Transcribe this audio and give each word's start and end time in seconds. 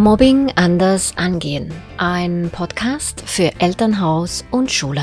Mobbing 0.00 0.52
anders 0.54 1.12
angehen. 1.16 1.72
Ein 1.96 2.50
Podcast 2.52 3.20
für 3.26 3.50
Elternhaus 3.58 4.44
und 4.52 4.70
Schule. 4.70 5.02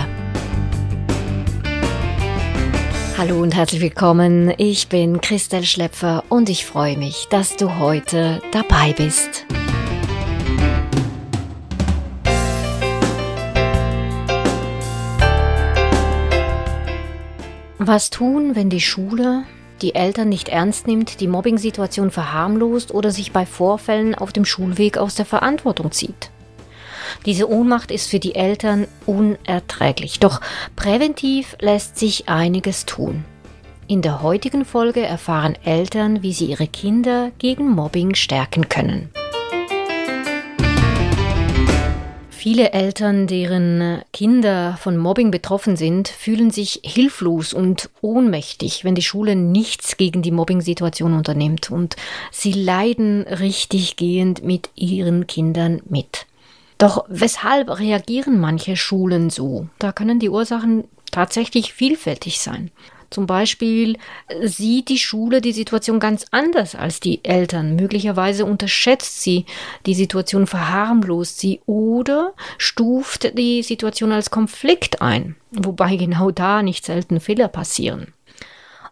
Hallo 3.17 3.41
und 3.41 3.53
herzlich 3.53 3.81
willkommen. 3.81 4.53
Ich 4.57 4.87
bin 4.87 5.19
Christel 5.19 5.65
Schlepfer 5.65 6.23
und 6.29 6.49
ich 6.49 6.65
freue 6.65 6.97
mich, 6.97 7.27
dass 7.29 7.57
du 7.57 7.77
heute 7.77 8.41
dabei 8.53 8.93
bist. 8.93 9.45
Was 17.79 18.09
tun, 18.11 18.55
wenn 18.55 18.69
die 18.69 18.79
Schule 18.79 19.43
die 19.81 19.95
Eltern 19.95 20.29
nicht 20.29 20.49
ernst 20.49 20.87
nimmt, 20.87 21.19
die 21.19 21.27
Mobbing-Situation 21.27 22.11
verharmlost 22.11 22.93
oder 22.93 23.11
sich 23.11 23.31
bei 23.31 23.45
Vorfällen 23.45 24.15
auf 24.15 24.31
dem 24.31 24.45
Schulweg 24.45 24.97
aus 24.97 25.15
der 25.15 25.25
Verantwortung 25.25 25.91
zieht. 25.91 26.29
Diese 27.25 27.49
Ohnmacht 27.49 27.91
ist 27.91 28.09
für 28.09 28.19
die 28.19 28.35
Eltern 28.35 28.87
unerträglich, 29.05 30.19
doch 30.19 30.41
präventiv 30.75 31.55
lässt 31.59 31.97
sich 31.97 32.29
einiges 32.29 32.85
tun. 32.85 33.25
In 33.87 34.01
der 34.01 34.23
heutigen 34.23 34.65
Folge 34.65 35.05
erfahren 35.05 35.55
Eltern, 35.63 36.23
wie 36.23 36.33
sie 36.33 36.45
ihre 36.45 36.67
Kinder 36.67 37.31
gegen 37.37 37.69
Mobbing 37.69 38.15
stärken 38.15 38.67
können. 38.67 39.11
Viele 42.45 42.73
Eltern, 42.73 43.25
deren 43.25 44.03
Kinder 44.13 44.77
von 44.79 44.97
Mobbing 44.97 45.31
betroffen 45.31 45.75
sind, 45.75 46.07
fühlen 46.07 46.51
sich 46.51 46.79
hilflos 46.83 47.55
und 47.55 47.89
ohnmächtig, 48.01 48.83
wenn 48.83 48.93
die 48.93 49.01
Schule 49.01 49.35
nichts 49.35 49.97
gegen 49.97 50.21
die 50.21 50.29
Mobbing-Situation 50.29 51.15
unternimmt 51.15 51.71
und 51.71 51.95
sie 52.29 52.51
leiden 52.51 53.23
richtig 53.23 53.95
gehend 53.95 54.43
mit 54.43 54.69
ihren 54.75 55.25
Kindern 55.25 55.81
mit. 55.89 56.27
Doch 56.77 57.05
weshalb 57.07 57.79
reagieren 57.79 58.39
manche 58.39 58.75
Schulen 58.75 59.31
so? 59.31 59.67
Da 59.79 59.91
können 59.91 60.19
die 60.19 60.29
Ursachen 60.29 60.83
tatsächlich 61.09 61.73
vielfältig 61.73 62.41
sein. 62.41 62.69
Zum 63.09 63.27
Beispiel 63.27 63.97
sieht 64.41 64.89
die 64.89 64.97
Schule 64.97 65.41
die 65.41 65.53
Situation 65.53 65.99
ganz 65.99 66.25
anders 66.31 66.75
als 66.75 66.99
die 66.99 67.23
Eltern. 67.23 67.75
Möglicherweise 67.75 68.45
unterschätzt 68.45 69.21
sie 69.21 69.45
die 69.85 69.93
Situation, 69.93 70.47
verharmlost 70.47 71.39
sie 71.39 71.61
oder 71.65 72.33
stuft 72.57 73.37
die 73.37 73.63
Situation 73.63 74.11
als 74.11 74.31
Konflikt 74.31 75.01
ein, 75.01 75.35
wobei 75.51 75.95
genau 75.95 76.31
da 76.31 76.63
nicht 76.63 76.85
selten 76.85 77.19
Fehler 77.19 77.47
passieren 77.47 78.14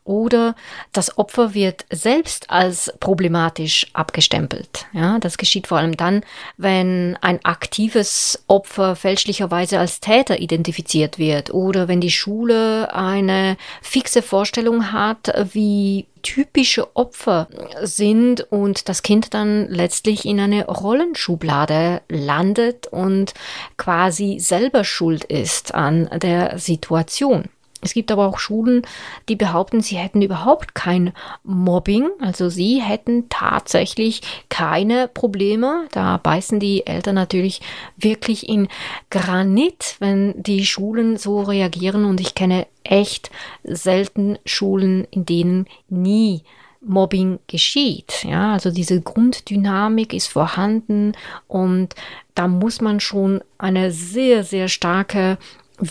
oder 0.06 0.56
das 0.92 1.18
Opfer 1.18 1.54
wird 1.54 1.86
selbst 1.90 2.50
als 2.50 2.94
problematisch 3.00 3.88
abgestempelt. 3.94 4.86
Ja, 4.94 5.20
das 5.20 5.38
geschieht 5.38 5.68
vor 5.68 5.78
allem 5.78 5.98
dann, 5.98 6.24
wenn 6.58 7.18
ein 7.22 7.44
aktives 7.44 8.44
Opfer 8.48 8.96
fälschlicherweise 8.96 9.80
als 9.80 10.00
Täter 10.00 10.40
identifiziert 10.40 11.18
wird 11.18 11.54
oder 11.54 11.88
wenn 11.88 12.02
die 12.02 12.12
Schule 12.12 12.94
eine 12.94 13.58
fixe 13.82 14.22
Vorstellung 14.22 14.92
hat, 14.92 15.34
wie 15.54 16.08
typische 16.22 16.96
Opfer 16.96 17.48
sind 17.82 18.42
und 18.52 18.90
das 18.90 19.04
Kind 19.04 19.34
dann 19.34 19.68
letztlich 19.70 20.26
in 20.26 20.40
eine 20.40 20.66
Rollenschublade 20.66 22.02
landet 22.10 22.88
und 22.88 23.34
quasi 23.78 24.40
selber 24.40 24.84
schuld 24.86 25.26
ist 25.26 25.74
an 25.74 26.10
der 26.22 26.58
Situation. 26.58 27.50
Es 27.84 27.94
gibt 27.94 28.12
aber 28.12 28.28
auch 28.28 28.40
Schulen, 28.40 28.84
die 29.30 29.36
behaupten, 29.36 29.82
sie 29.82 29.98
hätten 29.98 30.22
überhaupt 30.22 30.76
kein 30.76 31.14
Mobbing. 31.44 32.10
Also 32.20 32.50
sie 32.50 32.82
hätten 32.82 33.30
tatsächlich 33.30 34.22
keine 34.50 35.08
Probleme. 35.08 35.88
Da 35.92 36.18
beißen 36.18 36.60
die 36.60 36.88
Eltern 36.88 37.16
natürlich 37.16 37.62
wirklich 37.98 38.48
in 38.48 38.68
Granit, 39.10 39.96
wenn 40.00 40.42
die 40.42 40.66
Schulen 40.66 41.18
so 41.18 41.42
reagieren. 41.42 42.06
Und 42.06 42.22
ich 42.22 42.36
kenne 42.36 42.68
echt 42.84 43.32
selten 43.64 44.38
Schulen, 44.46 45.06
in 45.12 45.26
denen 45.26 45.68
nie 45.90 46.44
Mobbing 46.86 47.40
geschieht. 47.48 48.24
Ja, 48.24 48.54
also 48.54 48.72
diese 48.72 49.02
Grunddynamik 49.02 50.14
ist 50.14 50.28
vorhanden 50.28 51.14
und 51.48 51.96
da 52.36 52.48
muss 52.48 52.82
man 52.82 53.00
schon 53.00 53.42
eine 53.58 53.92
sehr, 53.92 54.44
sehr 54.44 54.68
starke 54.68 55.38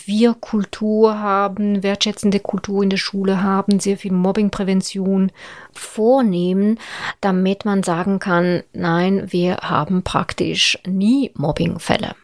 wir 0.06 0.34
Kultur 0.34 1.18
haben, 1.18 1.82
wertschätzende 1.82 2.40
Kultur 2.40 2.82
in 2.82 2.90
der 2.90 2.96
Schule 2.96 3.42
haben, 3.42 3.80
sehr 3.80 3.96
viel 3.96 4.12
Mobbingprävention 4.12 5.32
vornehmen, 5.72 6.78
damit 7.20 7.64
man 7.64 7.82
sagen 7.82 8.18
kann, 8.18 8.62
nein, 8.72 9.30
wir 9.32 9.58
haben 9.58 10.02
praktisch 10.02 10.78
nie 10.86 11.30
Mobbingfälle. 11.34 12.14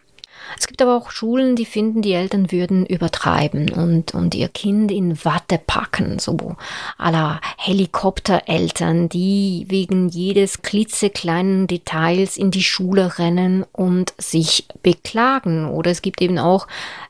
Es 0.56 0.66
gibt 0.66 0.80
aber 0.80 0.96
auch 0.96 1.10
Schulen, 1.10 1.56
die 1.56 1.64
finden, 1.64 2.02
die 2.02 2.12
Eltern 2.12 2.50
würden 2.50 2.86
übertreiben 2.86 3.70
und, 3.70 4.14
und 4.14 4.34
ihr 4.34 4.48
Kind 4.48 4.90
in 4.90 5.24
Watte 5.24 5.60
packen, 5.64 6.18
so 6.18 6.56
aller 6.96 7.40
Helikoptereltern, 7.56 9.08
die 9.08 9.66
wegen 9.68 10.08
jedes 10.08 10.62
klitzekleinen 10.62 11.66
Details 11.66 12.36
in 12.36 12.50
die 12.50 12.62
Schule 12.62 13.18
rennen 13.18 13.64
und 13.72 14.14
sich 14.18 14.66
beklagen. 14.82 15.68
Oder 15.68 15.90
es 15.90 16.02
gibt 16.02 16.22
eben 16.22 16.38
auch 16.38 16.66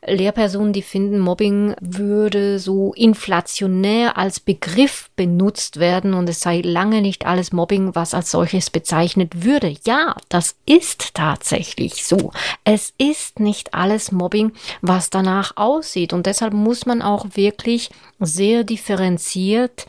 Lehrpersonen, 0.06 0.72
die 0.72 0.82
finden, 0.82 1.18
Mobbing 1.18 1.74
würde 1.80 2.58
so 2.58 2.92
inflationär 2.94 4.16
als 4.16 4.40
Begriff 4.40 5.10
benutzt 5.16 5.78
werden 5.78 6.14
und 6.14 6.28
es 6.28 6.40
sei 6.40 6.60
lange 6.60 7.02
nicht 7.02 7.26
alles 7.26 7.52
Mobbing, 7.52 7.94
was 7.94 8.14
als 8.14 8.30
solches 8.30 8.70
bezeichnet 8.70 9.44
würde. 9.44 9.74
Ja, 9.84 10.16
das 10.28 10.56
ist 10.66 11.14
tatsächlich 11.14 12.06
so. 12.06 12.32
Es 12.64 12.94
ist 12.98 13.27
nicht 13.36 13.74
alles 13.74 14.12
Mobbing, 14.12 14.52
was 14.80 15.10
danach 15.10 15.56
aussieht 15.56 16.12
und 16.12 16.26
deshalb 16.26 16.52
muss 16.52 16.86
man 16.86 17.02
auch 17.02 17.26
wirklich 17.34 17.90
sehr 18.20 18.64
differenziert 18.64 19.86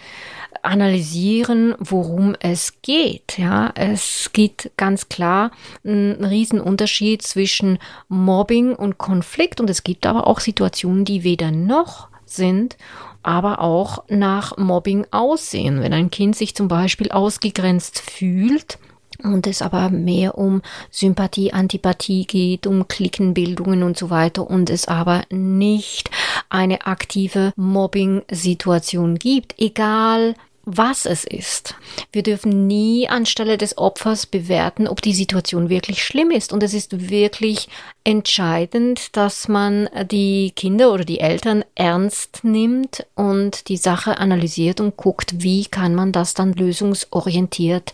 analysieren, 0.61 1.75
worum 1.79 2.35
es 2.41 2.81
geht. 2.81 3.37
Ja, 3.37 3.71
es 3.75 4.31
gibt 4.33 4.71
ganz 4.75 5.07
klar 5.07 5.51
einen 5.85 6.23
Riesenunterschied 6.23 7.21
zwischen 7.21 7.79
Mobbing 8.09 8.75
und 8.75 8.97
Konflikt 8.97 9.61
und 9.61 9.69
es 9.69 9.83
gibt 9.83 10.05
aber 10.05 10.27
auch 10.27 10.41
Situationen, 10.41 11.05
die 11.05 11.23
weder 11.23 11.51
noch 11.51 12.09
sind 12.25 12.77
aber 13.23 13.59
auch 13.59 14.03
nach 14.07 14.57
Mobbing 14.57 15.05
aussehen. 15.11 15.81
Wenn 15.81 15.93
ein 15.93 16.09
Kind 16.09 16.35
sich 16.35 16.55
zum 16.55 16.67
Beispiel 16.67 17.11
ausgegrenzt 17.11 17.99
fühlt, 17.99 18.79
und 19.23 19.47
es 19.47 19.61
aber 19.61 19.89
mehr 19.89 20.37
um 20.37 20.61
Sympathie, 20.91 21.53
Antipathie 21.53 22.25
geht, 22.25 22.67
um 22.67 22.87
Klickenbildungen 22.87 23.83
und 23.83 23.97
so 23.97 24.09
weiter 24.09 24.49
und 24.49 24.69
es 24.69 24.87
aber 24.87 25.23
nicht 25.29 26.09
eine 26.49 26.85
aktive 26.85 27.53
Mobbing-Situation 27.55 29.19
gibt, 29.19 29.55
egal 29.59 30.35
was 30.71 31.05
es 31.05 31.23
ist. 31.23 31.75
Wir 32.11 32.21
dürfen 32.21 32.67
nie 32.67 33.09
anstelle 33.09 33.57
des 33.57 33.77
Opfers 33.77 34.25
bewerten, 34.25 34.87
ob 34.87 35.01
die 35.01 35.13
Situation 35.13 35.69
wirklich 35.69 36.03
schlimm 36.03 36.31
ist. 36.31 36.53
Und 36.53 36.61
es 36.61 36.73
ist 36.73 37.09
wirklich 37.09 37.69
entscheidend, 38.03 39.15
dass 39.17 39.47
man 39.47 39.89
die 40.11 40.51
Kinder 40.55 40.93
oder 40.93 41.05
die 41.05 41.21
Eltern 41.21 41.63
ernst 41.75 42.43
nimmt 42.43 43.05
und 43.15 43.67
die 43.67 43.77
Sache 43.77 44.19
analysiert 44.19 44.79
und 44.79 44.95
guckt, 44.95 45.41
wie 45.41 45.65
kann 45.65 45.95
man 45.95 46.11
das 46.11 46.33
dann 46.33 46.53
lösungsorientiert 46.53 47.93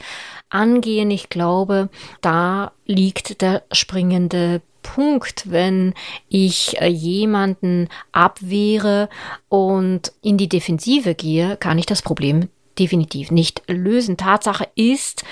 angehen. 0.56 1.12
Ich 1.12 1.30
glaube, 1.30 1.90
da 2.22 2.72
liegt 2.86 3.42
der 3.42 3.64
springende 3.72 4.62
Punkt, 4.82 5.52
wenn 5.52 5.94
ich 6.30 6.80
äh, 6.80 6.88
jemanden 6.88 7.90
abwehre 8.12 9.10
und 9.50 10.14
in 10.22 10.38
die 10.38 10.50
Defensive 10.50 11.16
gehe, 11.16 11.58
kann 11.58 11.80
ich 11.80 11.86
das 11.86 12.02
Problem 12.02 12.50
definitiv 12.78 13.32
nicht 13.32 13.64
lösen. 13.68 14.18
Tatsache 14.18 14.68
ist, 14.76 15.24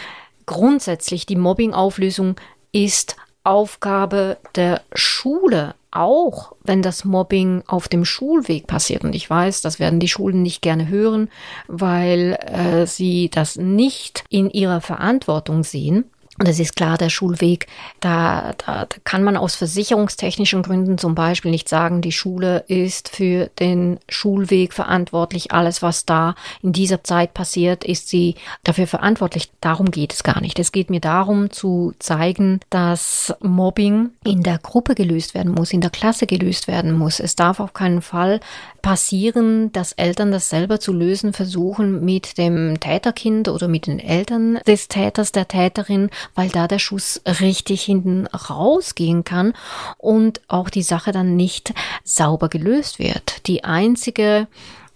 grundsätzlich 0.45 1.25
die 1.25 1.35
Mobbing-Auflösung 1.35 2.35
ist 2.71 3.15
Aufgabe 3.43 4.37
der 4.55 4.81
Schule, 4.93 5.75
auch 5.91 6.53
wenn 6.63 6.81
das 6.81 7.05
Mobbing 7.05 7.63
auf 7.67 7.87
dem 7.87 8.05
Schulweg 8.05 8.67
passiert. 8.67 9.03
Und 9.03 9.13
ich 9.13 9.29
weiß, 9.29 9.61
das 9.61 9.79
werden 9.79 9.99
die 9.99 10.07
Schulen 10.07 10.41
nicht 10.41 10.61
gerne 10.61 10.87
hören, 10.87 11.29
weil 11.67 12.37
äh, 12.41 12.87
sie 12.87 13.29
das 13.29 13.57
nicht 13.57 14.23
in 14.29 14.49
ihrer 14.49 14.81
Verantwortung 14.81 15.63
sehen. 15.63 16.05
Und 16.39 16.47
es 16.49 16.59
ist 16.59 16.75
klar, 16.75 16.97
der 16.97 17.09
Schulweg, 17.09 17.67
da, 17.99 18.53
da, 18.65 18.85
da 18.85 18.95
kann 19.03 19.23
man 19.23 19.37
aus 19.37 19.53
versicherungstechnischen 19.53 20.63
Gründen 20.63 20.97
zum 20.97 21.13
Beispiel 21.13 21.51
nicht 21.51 21.69
sagen, 21.69 22.01
die 22.01 22.11
Schule 22.11 22.63
ist 22.67 23.09
für 23.09 23.51
den 23.59 23.99
Schulweg 24.09 24.73
verantwortlich. 24.73 25.51
Alles, 25.51 25.83
was 25.83 26.05
da 26.05 26.33
in 26.63 26.73
dieser 26.73 27.03
Zeit 27.03 27.35
passiert, 27.35 27.83
ist 27.83 28.09
sie 28.09 28.33
dafür 28.63 28.87
verantwortlich. 28.87 29.51
Darum 29.61 29.91
geht 29.91 30.11
es 30.11 30.23
gar 30.23 30.41
nicht. 30.41 30.57
Es 30.57 30.71
geht 30.71 30.89
mir 30.89 31.01
darum 31.01 31.51
zu 31.51 31.93
zeigen, 31.99 32.61
dass 32.71 33.31
Mobbing 33.39 34.09
in 34.25 34.41
der 34.41 34.57
Gruppe 34.57 34.95
gelöst 34.95 35.35
werden 35.35 35.51
muss, 35.51 35.71
in 35.71 35.81
der 35.81 35.91
Klasse 35.91 36.25
gelöst 36.25 36.67
werden 36.67 36.93
muss. 36.93 37.19
Es 37.19 37.35
darf 37.35 37.59
auf 37.59 37.73
keinen 37.73 38.01
Fall 38.01 38.39
passieren, 38.81 39.71
dass 39.71 39.93
Eltern 39.93 40.31
das 40.31 40.49
selber 40.49 40.79
zu 40.79 40.93
lösen 40.93 41.31
versuchen 41.31 42.03
mit 42.03 42.37
dem 42.39 42.79
Täterkind 42.79 43.49
oder 43.49 43.67
mit 43.67 43.85
den 43.85 43.99
Eltern 43.99 44.59
des 44.65 44.87
Täters, 44.87 45.31
der 45.31 45.47
Täterin, 45.47 46.09
weil 46.35 46.49
da 46.49 46.67
der 46.67 46.79
Schuss 46.79 47.21
richtig 47.25 47.83
hinten 47.83 48.27
rausgehen 48.27 49.23
kann 49.23 49.53
und 49.97 50.41
auch 50.47 50.69
die 50.69 50.83
Sache 50.83 51.11
dann 51.11 51.35
nicht 51.35 51.73
sauber 52.03 52.49
gelöst 52.49 52.99
wird. 52.99 53.47
Die 53.47 53.63
einzige 53.63 54.47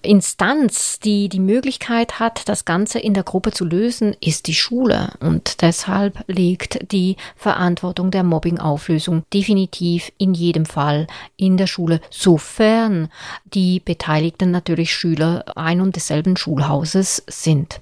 Instanz, 0.04 1.00
die 1.00 1.28
die 1.28 1.39
Möglichkeit 1.39 2.19
hat, 2.19 2.48
das 2.48 2.66
Ganze 2.66 3.00
in 3.00 3.13
der 3.13 3.24
Gruppe 3.24 3.51
zu 3.51 3.66
lösen, 3.66 4.16
ist 4.22 4.48
die 4.48 4.54
Schule. 4.54 5.12
Und 5.19 5.62
deshalb 5.62 6.24
liegt 6.28 6.92
die 6.92 7.18
Verantwortung 7.36 8.12
der 8.12 8.24
Mobbingauflösung 8.24 9.24
definitiv 9.33 10.12
in 10.18 10.33
jedem 10.33 10.66
Fall 10.66 11.07
in 11.36 11.57
der 11.57 11.68
Schule, 11.68 12.00
sofern 12.10 13.10
die 13.44 13.80
beteiligten 13.80 14.51
natürlich 14.51 14.94
Schüler 14.94 15.44
ein 15.57 15.81
und 15.81 15.95
desselben 15.95 16.38
Schulhauses 16.38 17.24
sind. 17.28 17.81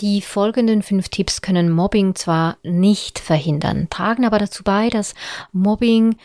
Die 0.00 0.20
folgenden 0.20 0.82
fünf 0.82 1.08
Tipps 1.08 1.42
können 1.42 1.70
Mobbing 1.70 2.14
zwar 2.14 2.56
nicht 2.62 3.18
verhindern, 3.18 3.88
tragen 3.90 4.24
aber 4.24 4.38
dazu 4.38 4.62
bei, 4.62 4.88
dass 4.88 5.14
Mobbing 5.52 6.16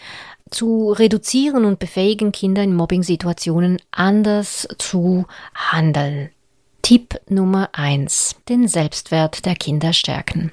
zu 0.49 0.91
reduzieren 0.91 1.65
und 1.65 1.79
befähigen 1.79 2.31
Kinder 2.31 2.63
in 2.63 2.75
Mobbing-Situationen 2.75 3.81
anders 3.91 4.67
zu 4.77 5.25
handeln. 5.53 6.29
Tipp 6.85 7.19
Nummer 7.27 7.69
eins: 7.73 8.35
Den 8.47 8.67
Selbstwert 8.67 9.47
der 9.47 9.55
Kinder 9.55 9.91
stärken. 9.91 10.51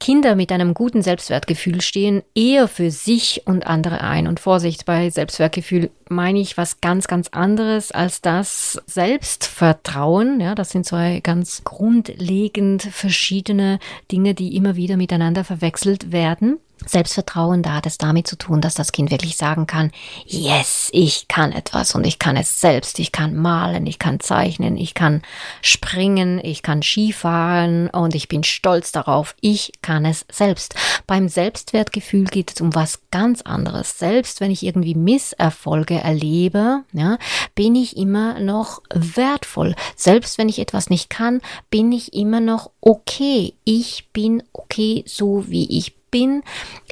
Kinder 0.00 0.34
mit 0.34 0.50
einem 0.50 0.72
guten 0.72 1.02
Selbstwertgefühl 1.02 1.82
stehen 1.82 2.22
eher 2.34 2.66
für 2.66 2.90
sich 2.90 3.42
und 3.44 3.66
andere 3.66 4.00
ein. 4.00 4.26
Und 4.26 4.40
Vorsicht, 4.40 4.86
bei 4.86 5.10
Selbstwertgefühl 5.10 5.90
meine 6.08 6.38
ich 6.40 6.56
was 6.56 6.80
ganz, 6.80 7.08
ganz 7.08 7.28
anderes 7.28 7.92
als 7.92 8.22
das 8.22 8.80
Selbstvertrauen. 8.86 10.40
Ja, 10.40 10.54
das 10.54 10.70
sind 10.70 10.86
zwei 10.86 11.20
ganz 11.20 11.62
grundlegend 11.62 12.82
verschiedene 12.82 13.78
Dinge, 14.10 14.32
die 14.32 14.56
immer 14.56 14.76
wieder 14.76 14.96
miteinander 14.96 15.44
verwechselt 15.44 16.10
werden. 16.10 16.56
Selbstvertrauen, 16.86 17.62
da 17.62 17.74
hat 17.74 17.86
es 17.86 17.98
damit 17.98 18.26
zu 18.26 18.36
tun, 18.36 18.60
dass 18.60 18.74
das 18.74 18.92
Kind 18.92 19.10
wirklich 19.10 19.36
sagen 19.36 19.66
kann, 19.66 19.90
yes, 20.24 20.88
ich 20.92 21.28
kann 21.28 21.52
etwas 21.52 21.94
und 21.94 22.06
ich 22.06 22.18
kann 22.18 22.36
es 22.36 22.60
selbst, 22.60 22.98
ich 22.98 23.12
kann 23.12 23.34
malen, 23.34 23.86
ich 23.86 23.98
kann 23.98 24.20
zeichnen, 24.20 24.76
ich 24.76 24.94
kann 24.94 25.22
springen, 25.62 26.40
ich 26.42 26.62
kann 26.62 26.82
Skifahren 26.82 27.88
und 27.90 28.14
ich 28.14 28.28
bin 28.28 28.44
stolz 28.44 28.92
darauf, 28.92 29.34
ich 29.40 29.72
kann 29.82 30.04
es 30.04 30.24
selbst. 30.30 30.74
Beim 31.06 31.28
Selbstwertgefühl 31.28 32.24
geht 32.24 32.52
es 32.54 32.60
um 32.60 32.74
was 32.74 33.00
ganz 33.10 33.42
anderes. 33.42 33.98
Selbst 33.98 34.40
wenn 34.40 34.50
ich 34.50 34.64
irgendwie 34.64 34.94
Misserfolge 34.94 36.00
erlebe, 36.00 36.84
ja, 36.92 37.18
bin 37.54 37.74
ich 37.74 37.96
immer 37.96 38.40
noch 38.40 38.82
wertvoll. 38.92 39.74
Selbst 39.96 40.38
wenn 40.38 40.48
ich 40.48 40.58
etwas 40.58 40.90
nicht 40.90 41.10
kann, 41.10 41.40
bin 41.70 41.92
ich 41.92 42.14
immer 42.14 42.40
noch 42.40 42.70
okay. 42.80 43.54
Ich 43.64 44.08
bin 44.12 44.42
okay, 44.52 45.04
so 45.06 45.48
wie 45.48 45.78
ich 45.78 45.95
bin, 46.16 46.42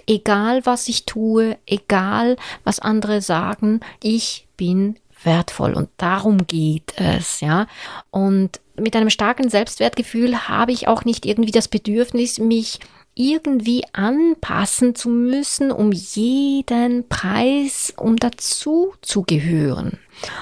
egal 0.06 0.66
was 0.66 0.86
ich 0.88 1.06
tue, 1.06 1.56
egal 1.66 2.36
was 2.62 2.78
andere 2.78 3.22
sagen, 3.22 3.80
ich 4.02 4.46
bin 4.58 4.96
wertvoll 5.22 5.72
und 5.72 5.88
darum 5.96 6.46
geht 6.46 6.92
es, 6.96 7.40
ja. 7.40 7.66
Und 8.10 8.60
mit 8.76 8.94
einem 8.94 9.08
starken 9.08 9.48
Selbstwertgefühl 9.48 10.46
habe 10.46 10.72
ich 10.72 10.88
auch 10.88 11.06
nicht 11.06 11.24
irgendwie 11.24 11.52
das 11.52 11.68
Bedürfnis, 11.68 12.38
mich 12.38 12.80
irgendwie 13.14 13.84
anpassen 13.94 14.94
zu 14.94 15.08
müssen, 15.08 15.70
um 15.70 15.92
jeden 15.92 17.08
Preis, 17.08 17.94
um 17.96 18.16
dazu 18.16 18.92
zu 19.00 19.22
gehören. 19.22 19.98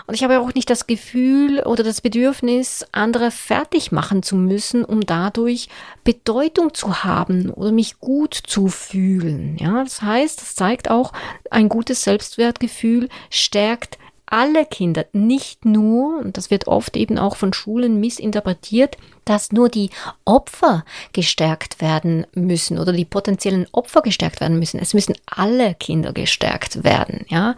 Und 0.07 0.15
ich 0.15 0.25
habe 0.25 0.41
auch 0.41 0.55
nicht 0.55 0.71
das 0.71 0.87
Gefühl 0.87 1.61
oder 1.61 1.83
das 1.83 2.01
Bedürfnis, 2.01 2.87
andere 2.93 3.31
fertig 3.31 3.93
machen 3.93 4.23
zu 4.23 4.37
müssen, 4.37 4.85
um 4.85 5.01
dadurch 5.01 5.69
Bedeutung 6.05 6.75
zu 6.75 7.05
haben 7.05 7.51
oder 7.51 7.73
mich 7.73 7.99
gut 7.99 8.35
zu 8.35 8.69
fühlen. 8.69 9.57
Ja, 9.59 9.83
das 9.85 10.03
heißt, 10.03 10.41
das 10.41 10.55
zeigt 10.55 10.91
auch, 10.91 11.13
ein 11.51 11.69
gutes 11.69 12.03
Selbstwertgefühl 12.05 13.09
stärkt 13.31 13.99
alle 14.33 14.65
Kinder, 14.65 15.05
nicht 15.13 15.67
nur, 15.67 16.19
und 16.21 16.39
das 16.39 16.51
wird 16.51 16.67
oft 16.67 16.97
eben 16.97 17.19
auch 17.19 17.37
von 17.37 17.53
Schulen 17.53 18.01
missinterpretiert, 18.01 18.97
dass 19.27 19.53
nur 19.53 19.69
die 19.69 19.91
Opfer 20.25 20.87
gestärkt 21.13 21.83
werden 21.83 22.27
müssen 22.35 22.79
oder 22.79 22.95
die 22.95 23.05
potenziellen 23.05 23.67
Opfer 23.73 24.01
gestärkt 24.01 24.41
werden 24.41 24.59
müssen. 24.59 24.81
Es 24.81 24.95
müssen 24.95 25.17
alle 25.27 25.75
Kinder 25.75 26.15
gestärkt 26.15 26.83
werden, 26.83 27.27
ja. 27.29 27.57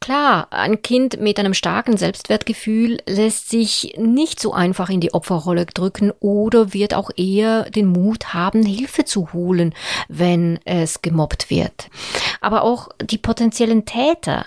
Klar, 0.00 0.48
ein 0.50 0.80
Kind 0.80 1.20
mit 1.20 1.38
einem 1.38 1.52
starken 1.52 1.98
Selbstwertgefühl 1.98 3.02
lässt 3.06 3.50
sich 3.50 3.96
nicht 3.98 4.40
so 4.40 4.54
einfach 4.54 4.88
in 4.88 5.00
die 5.00 5.12
Opferrolle 5.12 5.66
drücken 5.66 6.10
oder 6.20 6.72
wird 6.72 6.94
auch 6.94 7.10
eher 7.16 7.68
den 7.68 7.88
Mut 7.88 8.32
haben, 8.32 8.64
Hilfe 8.64 9.04
zu 9.04 9.34
holen, 9.34 9.74
wenn 10.08 10.58
es 10.64 11.02
gemobbt 11.02 11.50
wird. 11.50 11.90
Aber 12.40 12.62
auch 12.62 12.88
die 13.02 13.18
potenziellen 13.18 13.84
Täter, 13.84 14.46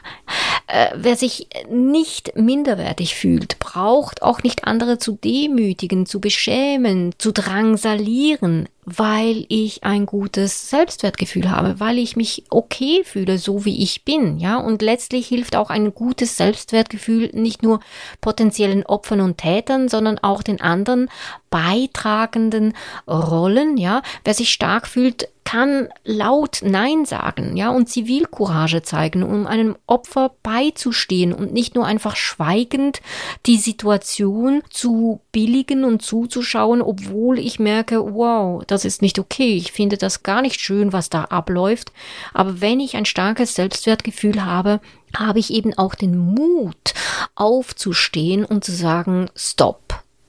äh, 0.65 0.87
wer 0.95 1.15
sich 1.15 1.47
nicht 1.69 2.35
minderwertig 2.35 3.13
fühlt, 3.13 3.59
braucht 3.59 4.23
auch 4.23 4.41
nicht 4.41 4.65
andere 4.65 4.97
zu 4.97 5.19
demütigen, 5.23 6.07
zu 6.07 6.19
beschämen, 6.19 7.13
zu 7.19 7.31
drangsalieren 7.31 8.67
weil 8.85 9.45
ich 9.49 9.83
ein 9.83 10.05
gutes 10.05 10.69
Selbstwertgefühl 10.69 11.49
habe, 11.49 11.79
weil 11.79 11.97
ich 11.97 12.15
mich 12.15 12.45
okay 12.49 13.03
fühle, 13.03 13.37
so 13.37 13.65
wie 13.65 13.81
ich 13.81 14.03
bin, 14.03 14.39
ja. 14.39 14.57
Und 14.57 14.81
letztlich 14.81 15.27
hilft 15.27 15.55
auch 15.55 15.69
ein 15.69 15.93
gutes 15.93 16.37
Selbstwertgefühl 16.37 17.29
nicht 17.33 17.63
nur 17.63 17.79
potenziellen 18.21 18.85
Opfern 18.85 19.21
und 19.21 19.37
Tätern, 19.37 19.89
sondern 19.89 20.19
auch 20.19 20.43
den 20.43 20.61
anderen 20.61 21.09
beitragenden 21.53 22.73
Rollen, 23.07 23.77
ja. 23.77 24.01
Wer 24.23 24.33
sich 24.33 24.49
stark 24.49 24.87
fühlt, 24.87 25.29
kann 25.43 25.89
laut 26.03 26.61
Nein 26.63 27.05
sagen, 27.05 27.55
ja, 27.55 27.69
und 27.69 27.87
Zivilcourage 27.87 28.81
zeigen, 28.81 29.21
um 29.21 29.45
einem 29.45 29.75
Opfer 29.85 30.31
beizustehen 30.41 31.31
und 31.31 31.53
nicht 31.53 31.75
nur 31.75 31.85
einfach 31.85 32.15
schweigend 32.15 33.01
die 33.45 33.57
Situation 33.57 34.63
zu 34.71 35.21
billigen 35.31 35.83
und 35.83 36.01
zuzuschauen, 36.01 36.81
obwohl 36.81 37.37
ich 37.37 37.59
merke, 37.59 38.15
wow, 38.15 38.63
das 38.65 38.83
ist 38.83 39.03
nicht 39.03 39.19
okay, 39.19 39.55
ich 39.55 39.71
finde 39.71 39.97
das 39.97 40.23
gar 40.23 40.41
nicht 40.41 40.59
schön, 40.59 40.91
was 40.91 41.11
da 41.11 41.25
abläuft. 41.25 41.91
Aber 42.33 42.59
wenn 42.59 42.79
ich 42.79 42.95
ein 42.95 43.05
starkes 43.05 43.53
Selbstwertgefühl 43.53 44.43
habe, 44.43 44.79
habe 45.15 45.37
ich 45.37 45.53
eben 45.53 45.77
auch 45.77 45.93
den 45.93 46.17
Mut 46.17 46.95
aufzustehen 47.35 48.43
und 48.43 48.63
zu 48.63 48.71
sagen, 48.71 49.29
stopp, 49.35 49.82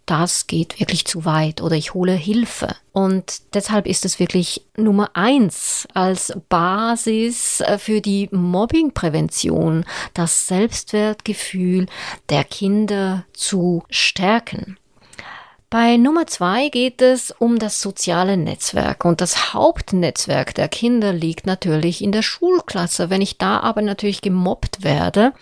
das 0.06 0.46
geht 0.46 0.80
wirklich 0.80 1.06
zu 1.06 1.24
weit 1.24 1.60
oder 1.60 1.76
ich 1.76 1.94
hole 1.94 2.12
Hilfe. 2.12 2.76
Und 2.92 3.42
deshalb 3.54 3.86
ist 3.86 4.04
es 4.04 4.18
wirklich 4.18 4.62
Nummer 4.76 5.10
eins 5.14 5.88
als 5.94 6.32
Basis 6.48 7.62
für 7.78 8.00
die 8.00 8.28
Mobbingprävention, 8.30 9.84
das 10.12 10.46
Selbstwertgefühl 10.46 11.86
der 12.28 12.44
Kinder 12.44 13.24
zu 13.32 13.84
stärken. 13.88 14.76
Bei 15.74 15.96
Nummer 15.96 16.28
zwei 16.28 16.68
geht 16.68 17.02
es 17.02 17.32
um 17.32 17.58
das 17.58 17.80
soziale 17.80 18.36
Netzwerk 18.36 19.04
und 19.04 19.20
das 19.20 19.52
Hauptnetzwerk 19.52 20.54
der 20.54 20.68
Kinder 20.68 21.12
liegt 21.12 21.46
natürlich 21.46 22.00
in 22.00 22.12
der 22.12 22.22
Schulklasse. 22.22 23.10
Wenn 23.10 23.20
ich 23.20 23.38
da 23.38 23.58
aber 23.58 23.82
natürlich 23.82 24.20
gemobbt 24.20 24.84
werde, 24.84 25.32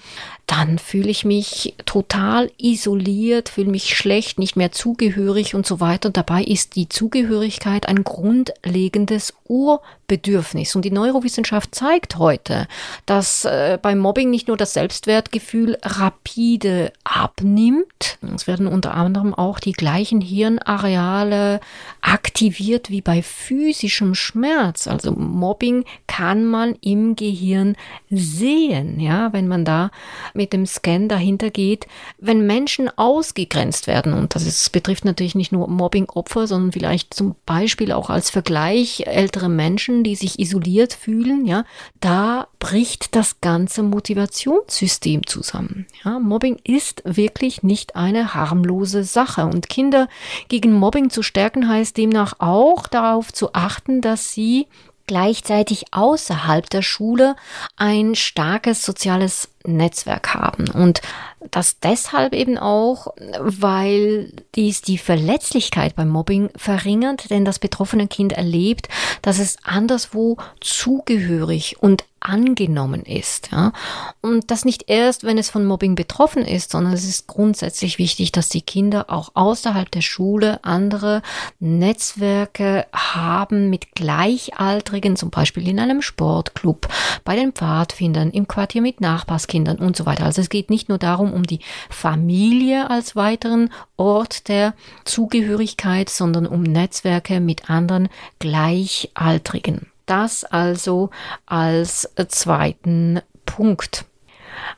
dann 0.53 0.79
fühle 0.79 1.09
ich 1.09 1.25
mich 1.25 1.75
total 1.87 2.51
isoliert, 2.59 3.49
fühle 3.49 3.71
mich 3.71 3.97
schlecht, 3.97 4.39
nicht 4.39 4.55
mehr 4.55 4.71
zugehörig 4.71 5.55
und 5.55 5.67
so 5.67 5.81
weiter. 5.81 6.09
Und 6.09 6.19
dabei 6.19 6.45
ist 6.45 6.77
die 6.77 6.91
Zugehörigkeit 6.91 7.89
ein 7.89 8.05
grundlegendes 8.05 9.33
Urbedürfnis. 9.49 10.77
Und 10.77 10.85
die 10.85 10.91
Neurowissenschaft 10.91 11.75
zeigt 11.75 12.19
heute, 12.19 12.69
dass 13.07 13.47
äh, 13.47 13.79
beim 13.81 13.99
Mobbing 13.99 14.29
nicht 14.29 14.49
nur 14.49 14.59
das 14.59 14.75
Selbstwertgefühl 14.75 15.79
rapide 15.83 16.93
abnimmt, 17.03 18.19
es 18.35 18.47
werden 18.47 18.67
unter 18.67 18.95
anderem 18.95 19.35
auch 19.35 19.59
die 19.59 19.73
gleichen 19.73 20.21
Hirnareale 20.21 21.61
aktiviert 22.03 22.91
wie 22.91 23.01
bei 23.01 23.23
physischem 23.23 24.15
Schmerz. 24.15 24.87
Also 24.87 25.13
Mobbing 25.13 25.85
kann 26.07 26.45
man 26.45 26.75
im 26.83 27.17
Gehirn 27.17 27.77
sehen, 28.11 29.01
ja, 29.01 29.33
wenn 29.33 29.49
man 29.49 29.65
da 29.65 29.91
mit 30.35 30.42
dem 30.51 30.67
Scan 30.67 31.09
dahinter 31.09 31.51
geht, 31.51 31.87
wenn 32.19 32.47
Menschen 32.47 32.89
ausgegrenzt 32.97 33.87
werden, 33.87 34.13
und 34.13 34.35
das 34.35 34.47
ist, 34.47 34.71
betrifft 34.73 35.05
natürlich 35.05 35.35
nicht 35.35 35.53
nur 35.53 35.69
Mobbing-Opfer, 35.69 36.47
sondern 36.47 36.73
vielleicht 36.73 37.15
zum 37.15 37.35
Beispiel 37.47 37.93
auch 37.93 38.11
als 38.11 38.31
Vergleich 38.31 39.05
ältere 39.07 39.49
Menschen, 39.49 40.05
die 40.05 40.15
sich 40.15 40.39
isoliert 40.39 40.93
fühlen, 40.93 41.47
ja, 41.47 41.65
da 42.01 42.49
bricht 42.59 43.15
das 43.17 43.41
ganze 43.41 43.83
Motivationssystem 43.83 45.27
zusammen. 45.27 45.87
Ja, 46.05 46.19
Mobbing 46.19 46.59
ist 46.65 47.03
wirklich 47.05 47.63
nicht 47.63 47.97
eine 47.97 48.35
harmlose 48.35 49.05
Sache. 49.05 49.47
Und 49.47 49.69
Kinder 49.69 50.09
gegen 50.49 50.73
Mobbing 50.73 51.11
zu 51.11 51.23
stärken 51.23 51.69
heißt 51.69 51.97
demnach 51.97 52.35
auch 52.39 52.87
darauf 52.87 53.33
zu 53.33 53.53
achten, 53.55 54.01
dass 54.01 54.33
sie 54.33 54.67
gleichzeitig 55.13 55.85
außerhalb 55.91 56.71
der 56.71 56.81
Schule 56.81 57.37
ein 57.77 58.15
starkes 58.15 58.83
soziales 58.83 59.51
Netzwerk 59.63 60.33
haben. 60.33 60.71
Und 60.71 61.03
das 61.51 61.79
deshalb 61.81 62.33
eben 62.33 62.57
auch, 62.57 63.09
weil 63.39 64.33
dies 64.55 64.81
die 64.81 64.97
Verletzlichkeit 64.97 65.97
beim 65.97 66.09
Mobbing 66.09 66.49
verringert, 66.57 67.29
denn 67.29 67.45
das 67.45 67.59
betroffene 67.59 68.09
Kind 68.09 68.33
erlebt, 68.33 68.89
dass 69.21 69.39
es 69.39 69.59
anderswo 69.65 70.39
zugehörig 70.63 71.77
und 71.83 72.05
angenommen 72.23 73.03
ist. 73.03 73.51
Ja? 73.53 73.73
Und 74.21 74.51
das 74.51 74.65
nicht 74.65 74.89
erst, 74.89 75.25
wenn 75.25 75.39
es 75.39 75.51
von 75.51 75.65
Mobbing 75.65 75.95
betroffen 75.95 76.45
ist, 76.45 76.71
sondern 76.71 76.93
es 76.93 77.05
ist 77.05 77.27
grundsätzlich 77.27 77.99
wichtig, 77.99 78.33
dass 78.33 78.49
die 78.49 78.63
Kinder 78.63 79.07
auch 79.09 79.33
außerhalb 79.35 79.91
der 79.91 80.01
Schule 80.01 80.65
andere 80.65 81.23
Netzwerke 81.61 82.87
haben 82.93 83.71
mit 83.71 83.95
Gleichaltrigen, 83.95 85.17
zum 85.17 85.31
Beispiel 85.31 85.69
in 85.69 85.79
einem 85.79 86.03
Sportclub, 86.03 86.89
bei 87.25 87.37
den 87.37 87.53
Pfadfindern, 87.53 88.31
im 88.31 88.49
Quartier 88.49 88.83
mit 88.83 89.01
Nachbarskindern 89.01 89.79
und 89.79 89.97
so 89.97 90.07
weiter. 90.07 90.25
Also 90.25 90.41
es 90.41 90.49
geht 90.49 90.71
nicht 90.71 90.89
nur 90.89 90.99
darum, 90.99 91.33
um 91.33 91.43
die 91.43 91.61
Familie 91.91 92.91
als 92.91 93.17
weiteren 93.17 93.71
Ort 93.97 94.49
der 94.49 94.75
Zugehörigkeit, 95.05 96.09
sondern 96.11 96.47
um 96.47 96.63
Netzwerke 96.63 97.41
mit 97.41 97.71
anderen 97.71 98.09
Gleichaltrigen. 98.39 99.92
Das 100.07 100.45
also 100.45 101.11
als 101.47 102.11
zweiten 102.29 103.21
Punkt. 103.47 104.05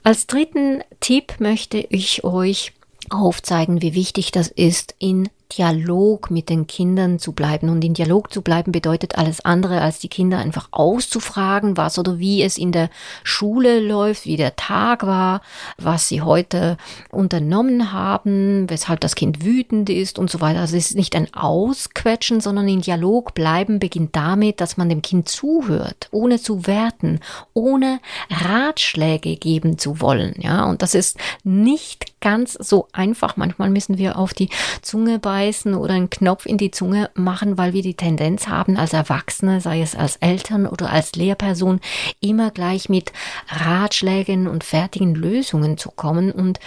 Als 0.03 0.27
dritten 0.27 0.83
Tipp 1.01 1.35
möchte 1.39 1.79
ich 1.79 2.25
euch 2.25 2.73
aufzeigen, 3.11 3.83
wie 3.83 3.95
wichtig 3.95 4.33
das 4.33 4.49
ist, 4.49 4.95
in 4.99 5.29
Dialog 5.57 6.31
mit 6.31 6.49
den 6.49 6.67
Kindern 6.67 7.19
zu 7.19 7.33
bleiben. 7.33 7.69
Und 7.69 7.85
in 7.85 7.95
Dialog 7.95 8.33
zu 8.33 8.43
bleiben 8.43 8.73
bedeutet 8.73 9.17
alles 9.17 9.45
andere, 9.45 9.81
als 9.81 9.99
die 9.99 10.09
Kinder 10.09 10.39
einfach 10.39 10.69
auszufragen, 10.71 11.77
was 11.77 11.99
oder 11.99 12.19
wie 12.19 12.43
es 12.43 12.59
in 12.59 12.73
der 12.73 12.91
Schule 13.23 13.81
läuft, 13.81 14.27
wie 14.27 14.37
der 14.37 14.57
Tag 14.57 15.07
war, 15.07 15.43
was 15.79 16.09
sie 16.09 16.23
heute 16.23 16.77
unternommen 17.11 17.93
haben, 17.93 18.69
weshalb 18.69 19.01
das 19.01 19.15
Kind 19.15 19.45
wütend 19.45 19.91
ist 19.91 20.19
und 20.19 20.31
so 20.31 20.41
weiter. 20.41 20.61
Also 20.61 20.77
es 20.77 20.91
ist 20.91 20.97
nicht 20.97 21.17
ein 21.17 21.33
Ausquetschen, 21.35 22.41
sondern 22.41 22.69
in 22.69 22.81
Dialog 22.81 23.35
bleiben 23.35 23.79
beginnt 23.79 24.17
damit, 24.17 24.61
dass 24.61 24.77
man 24.77 24.89
dem 24.89 25.03
Kind 25.03 25.29
zuhört, 25.29 26.09
ohne 26.11 26.41
zu 26.41 26.67
werten, 26.67 27.21
ohne 27.53 28.01
Ratschläge 28.31 29.37
geben 29.37 29.79
zu 29.79 30.01
wollen. 30.01 30.35
Ja, 30.39 30.65
und 30.65 30.83
das 30.83 30.95
ist 30.95 31.19
nicht 31.43 32.14
ganz 32.25 32.55
so 32.55 32.89
einfach. 32.93 33.37
Manchmal 33.37 33.71
müssen 33.71 33.99
wir 33.99 34.19
auf 34.19 34.35
die 34.35 34.49
Zunge 34.83 35.21
bei 35.21 35.35
beißen 35.35 35.75
oder 35.75 35.95
einen 35.95 36.11
Knopf 36.11 36.47
in 36.47 36.59
die 36.59 36.71
Zunge 36.71 37.11
machen, 37.15 37.59
weil 37.59 37.73
wir 37.73 37.83
die 37.83 37.95
Tendenz 37.95 38.47
haben, 38.47 38.77
als 38.77 38.93
Erwachsene, 38.93 39.61
sei 39.61 39.83
es 39.83 39.97
als 39.97 40.15
Eltern 40.17 40.67
oder 40.67 40.91
als 40.91 41.17
Lehrperson, 41.17 41.81
immer 42.21 42.53
gleich 42.53 42.89
mit 42.89 43.13
Ratschlägen 43.49 44.47
und 44.47 44.63
fertigen 44.63 45.17
Lösungen 45.17 45.77
zu 45.77 45.91
kommen 45.91 46.31
und 46.31 46.61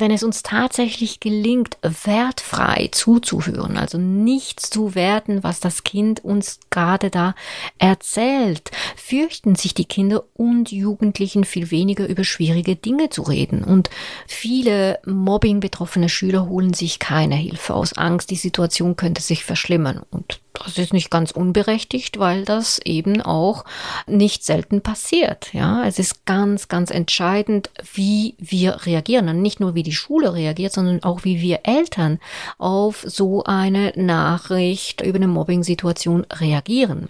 wenn 0.00 0.10
es 0.10 0.22
uns 0.22 0.42
tatsächlich 0.42 1.20
gelingt, 1.20 1.78
wertfrei 1.82 2.88
zuzuhören, 2.92 3.76
also 3.76 3.98
nichts 3.98 4.70
zu 4.70 4.94
werten, 4.94 5.42
was 5.42 5.60
das 5.60 5.84
Kind 5.84 6.24
uns 6.24 6.60
gerade 6.70 7.10
da 7.10 7.34
erzählt, 7.78 8.70
fürchten 8.96 9.54
sich 9.54 9.74
die 9.74 9.84
Kinder 9.84 10.24
und 10.34 10.72
Jugendlichen 10.72 11.44
viel 11.44 11.70
weniger 11.70 12.08
über 12.08 12.24
schwierige 12.24 12.76
Dinge 12.76 13.10
zu 13.10 13.22
reden. 13.22 13.64
Und 13.64 13.90
viele 14.26 14.98
Mobbing-betroffene 15.06 16.08
Schüler 16.08 16.48
holen 16.48 16.74
sich 16.74 16.98
keine 16.98 17.36
Hilfe 17.36 17.74
aus 17.74 17.92
Angst, 17.92 18.30
die 18.30 18.36
Situation 18.36 18.96
könnte 18.96 19.22
sich 19.22 19.44
verschlimmern. 19.44 20.02
Und 20.10 20.40
das 20.52 20.78
ist 20.78 20.92
nicht 20.92 21.10
ganz 21.10 21.30
unberechtigt, 21.30 22.18
weil 22.18 22.44
das 22.44 22.78
eben 22.84 23.22
auch 23.22 23.64
nicht 24.06 24.44
selten 24.44 24.82
passiert. 24.82 25.52
Ja, 25.52 25.84
es 25.86 25.98
ist 25.98 26.26
ganz, 26.26 26.68
ganz 26.68 26.90
entscheidend, 26.90 27.70
wie 27.94 28.34
wir 28.38 28.84
reagieren. 28.86 29.28
Und 29.28 29.42
nicht 29.42 29.60
nur 29.60 29.74
wie 29.74 29.82
die 29.82 29.92
Schule 29.92 30.34
reagiert, 30.34 30.72
sondern 30.72 31.02
auch 31.02 31.24
wie 31.24 31.40
wir 31.40 31.60
Eltern 31.64 32.18
auf 32.58 33.04
so 33.06 33.44
eine 33.44 33.92
Nachricht 33.96 35.00
über 35.00 35.16
eine 35.16 35.28
Mobbing-Situation 35.28 36.26
reagieren. 36.30 37.08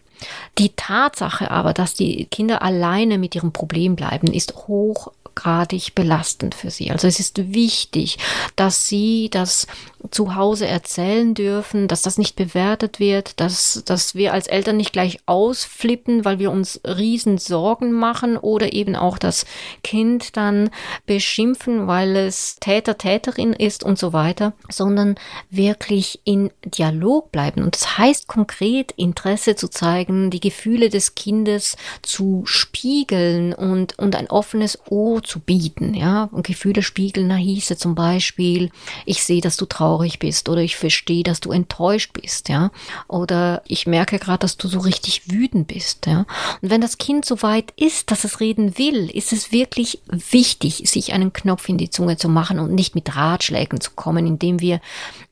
Die 0.59 0.71
Tatsache 0.77 1.51
aber, 1.51 1.73
dass 1.73 1.95
die 1.95 2.27
Kinder 2.27 2.63
alleine 2.63 3.19
mit 3.19 3.35
ihrem 3.35 3.53
Problem 3.53 3.97
bleiben, 3.97 4.29
ist 4.29 4.55
hoch 4.69 5.13
hochgradig 5.33 5.95
belastend 5.95 6.55
für 6.55 6.71
sie. 6.71 6.91
Also 6.91 7.07
es 7.09 7.21
ist 7.21 7.53
wichtig, 7.53 8.19
dass 8.57 8.87
sie 8.87 9.29
das 9.31 9.67
zu 10.11 10.35
Hause 10.35 10.67
erzählen 10.67 11.35
dürfen, 11.35 11.89
dass 11.89 12.03
das 12.03 12.19
nicht 12.19 12.37
bewertet 12.37 12.99
wird, 12.99 13.41
dass, 13.41 13.83
dass 13.87 14.15
wir 14.15 14.33
als 14.33 14.47
Eltern 14.47 14.77
nicht 14.77 14.93
gleich 14.93 15.21
ausflippen, 15.27 16.25
weil 16.25 16.39
wir 16.39 16.51
uns 16.51 16.81
riesen 16.85 17.39
Sorgen 17.39 17.93
machen 17.93 18.37
oder 18.37 18.73
eben 18.73 18.97
auch 18.97 19.19
das 19.19 19.47
Kind 19.85 20.37
dann 20.37 20.71
beschimpfen, 21.07 21.87
weil 21.87 22.17
es 22.17 22.57
Täter, 22.57 22.99
Täterin 22.99 23.53
ist 23.53 23.85
und 23.85 23.99
so 23.99 24.13
weiter, 24.13 24.53
sondern 24.69 25.15
wirklich 25.51 26.21
in 26.25 26.51
Dialog 26.65 27.31
bleiben. 27.31 27.63
Und 27.63 27.77
das 27.77 27.99
heißt 27.99 28.27
konkret 28.27 28.93
Interesse 28.93 29.55
zu 29.55 29.69
zeigen, 29.69 30.31
die 30.31 30.41
Gefühle 30.41 30.89
des 30.89 31.15
Kindes 31.15 31.77
zu 32.03 32.43
spiegeln 32.45 33.53
und, 33.55 33.99
und 33.99 34.17
ein 34.17 34.29
offenes 34.29 34.79
Ohr 34.91 35.22
zu 35.23 35.41
bieten, 35.41 35.95
ja, 35.95 36.25
und 36.33 36.47
Gefühle 36.47 36.83
spiegeln, 36.83 37.29
da 37.29 37.37
hieße 37.37 37.77
zum 37.77 37.95
Beispiel, 37.95 38.71
ich 39.07 39.25
sehe, 39.25 39.41
dass 39.41 39.57
du 39.57 39.67
traurig 39.67 40.19
bist 40.19 40.49
oder 40.49 40.61
ich 40.61 40.77
verstehe, 40.77 41.23
dass 41.23 41.41
du 41.41 41.53
enttäuscht 41.53 42.13
bist, 42.13 42.49
ja, 42.49 42.71
oder 43.09 43.63
ich 43.67 43.87
merke 43.87 44.19
gerade, 44.19 44.41
dass 44.41 44.57
du 44.57 44.69
so 44.69 44.81
richtig 44.81 45.31
wütend 45.31 45.69
bist, 45.69 46.07
ja. 46.07 46.27
Und 46.61 46.71
wenn 46.71 46.81
das 46.81 46.99
Kind 46.99 47.25
so 47.25 47.43
weit 47.43 47.73
ist, 47.77 48.11
dass 48.11 48.25
es 48.25 48.41
reden 48.41 48.79
will, 48.79 49.11
ist 49.11 49.33
es 49.33 49.53
wirklich 49.53 50.01
wichtig, 50.09 50.83
sich 50.87 51.13
einen 51.13 51.33
Knopf 51.33 51.69
in 51.69 51.79
die 51.79 51.91
Zunge 51.91 52.17
zu 52.17 52.29
machen 52.29 52.59
und 52.59 52.73
nicht 52.75 52.95
mit 52.95 53.17
Ratschlägen 53.17 53.81
zu 53.81 53.93
kommen, 53.93 54.27
indem 54.27 54.61
wir 54.61 54.81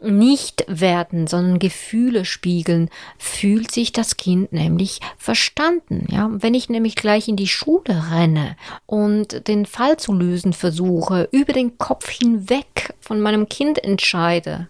nicht 0.02 0.64
werten, 0.66 1.26
sondern 1.26 1.59
Gefühle 1.59 2.25
spiegeln, 2.25 2.88
fühlt 3.18 3.70
sich 3.70 3.92
das 3.92 4.16
Kind 4.16 4.52
nämlich 4.52 5.00
verstanden, 5.18 6.06
ja. 6.11 6.30
Wenn 6.32 6.54
ich 6.54 6.68
nämlich 6.68 6.97
gleich 6.97 7.28
in 7.28 7.37
die 7.37 7.49
Schule 7.49 8.11
renne 8.11 8.56
und 8.87 9.47
den 9.49 9.66
Fall 9.80 9.96
zu 9.96 10.12
lösen 10.12 10.52
versuche, 10.52 11.26
über 11.32 11.54
den 11.54 11.78
Kopf 11.78 12.10
hinweg 12.10 12.92
von 13.00 13.18
meinem 13.18 13.49
Kind 13.49 13.82
entscheide, 13.82 14.68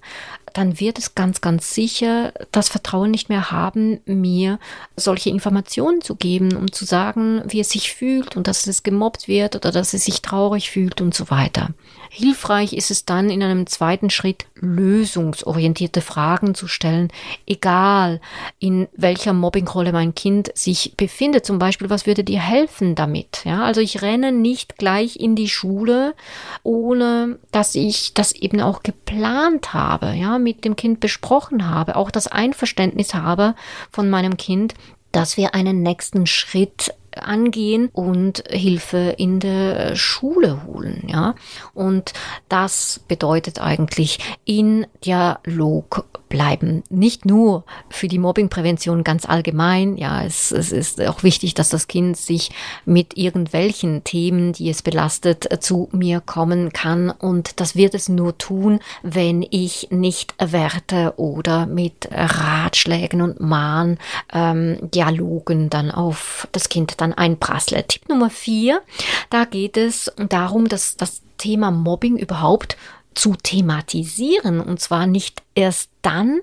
dann 0.52 0.78
wird 0.78 1.00
es 1.00 1.16
ganz, 1.16 1.40
ganz 1.40 1.74
sicher 1.74 2.32
das 2.52 2.68
Vertrauen 2.68 3.10
nicht 3.10 3.28
mehr 3.28 3.50
haben, 3.50 3.98
mir 4.04 4.60
solche 4.94 5.30
Informationen 5.30 6.00
zu 6.00 6.14
geben, 6.14 6.54
um 6.54 6.70
zu 6.70 6.84
sagen, 6.84 7.42
wie 7.48 7.58
es 7.58 7.70
sich 7.70 7.92
fühlt 7.92 8.36
und 8.36 8.46
dass 8.46 8.68
es 8.68 8.84
gemobbt 8.84 9.26
wird 9.26 9.56
oder 9.56 9.72
dass 9.72 9.94
es 9.94 10.04
sich 10.04 10.22
traurig 10.22 10.70
fühlt 10.70 11.00
und 11.00 11.12
so 11.12 11.28
weiter. 11.28 11.70
Hilfreich 12.12 12.72
ist 12.72 12.90
es 12.90 13.04
dann 13.04 13.30
in 13.30 13.40
einem 13.40 13.68
zweiten 13.68 14.10
Schritt 14.10 14.46
lösungsorientierte 14.56 16.00
Fragen 16.00 16.56
zu 16.56 16.66
stellen, 16.66 17.06
egal 17.46 18.20
in 18.58 18.88
welcher 18.96 19.32
Mobbingrolle 19.32 19.92
mein 19.92 20.12
Kind 20.16 20.50
sich 20.56 20.94
befindet. 20.96 21.46
Zum 21.46 21.60
Beispiel, 21.60 21.88
was 21.88 22.06
würde 22.06 22.24
dir 22.24 22.40
helfen 22.40 22.96
damit? 22.96 23.42
Ja, 23.44 23.62
also 23.62 23.80
ich 23.80 24.02
renne 24.02 24.32
nicht 24.32 24.76
gleich 24.76 25.20
in 25.20 25.36
die 25.36 25.48
Schule, 25.48 26.16
ohne 26.64 27.38
dass 27.52 27.76
ich 27.76 28.12
das 28.12 28.32
eben 28.32 28.60
auch 28.60 28.82
geplant 28.82 29.72
habe, 29.72 30.12
ja, 30.14 30.40
mit 30.40 30.64
dem 30.64 30.74
Kind 30.74 30.98
besprochen 30.98 31.70
habe, 31.70 31.94
auch 31.94 32.10
das 32.10 32.26
Einverständnis 32.26 33.14
habe 33.14 33.54
von 33.92 34.10
meinem 34.10 34.36
Kind, 34.36 34.74
dass 35.12 35.36
wir 35.36 35.54
einen 35.54 35.82
nächsten 35.82 36.26
Schritt 36.26 36.92
angehen 37.16 37.88
und 37.92 38.44
Hilfe 38.48 39.14
in 39.18 39.40
der 39.40 39.96
Schule 39.96 40.64
holen, 40.66 41.04
ja. 41.08 41.34
Und 41.74 42.12
das 42.48 43.00
bedeutet 43.08 43.60
eigentlich 43.60 44.18
in 44.44 44.86
Dialog 45.04 46.04
bleiben. 46.30 46.82
Nicht 46.88 47.26
nur 47.26 47.64
für 47.90 48.08
die 48.08 48.18
Mobbingprävention 48.18 49.04
ganz 49.04 49.26
allgemein. 49.26 49.98
Ja, 49.98 50.22
es, 50.24 50.52
es 50.52 50.72
ist 50.72 51.02
auch 51.02 51.22
wichtig, 51.22 51.52
dass 51.52 51.68
das 51.68 51.88
Kind 51.88 52.16
sich 52.16 52.50
mit 52.86 53.18
irgendwelchen 53.18 54.04
Themen, 54.04 54.54
die 54.54 54.70
es 54.70 54.80
belastet, 54.80 55.62
zu 55.62 55.90
mir 55.92 56.20
kommen 56.20 56.72
kann. 56.72 57.10
Und 57.10 57.60
das 57.60 57.76
wird 57.76 57.94
es 57.94 58.08
nur 58.08 58.38
tun, 58.38 58.78
wenn 59.02 59.44
ich 59.50 59.88
nicht 59.90 60.34
werte 60.38 61.14
oder 61.16 61.66
mit 61.66 62.08
Ratschlägen 62.10 63.20
und 63.20 63.40
Mahn 63.40 63.98
ähm, 64.32 64.78
Dialogen 64.82 65.68
dann 65.68 65.90
auf 65.90 66.48
das 66.52 66.68
Kind 66.68 66.99
dann 67.00 67.12
einprassle. 67.12 67.86
Tipp 67.86 68.08
Nummer 68.08 68.30
vier, 68.30 68.82
da 69.30 69.44
geht 69.44 69.76
es 69.76 70.12
darum, 70.16 70.68
dass 70.68 70.96
das 70.96 71.22
Thema 71.38 71.70
Mobbing 71.70 72.16
überhaupt 72.16 72.76
zu 73.14 73.34
thematisieren 73.34 74.60
und 74.60 74.80
zwar 74.80 75.06
nicht 75.06 75.42
erst 75.54 75.90
dann, 76.02 76.40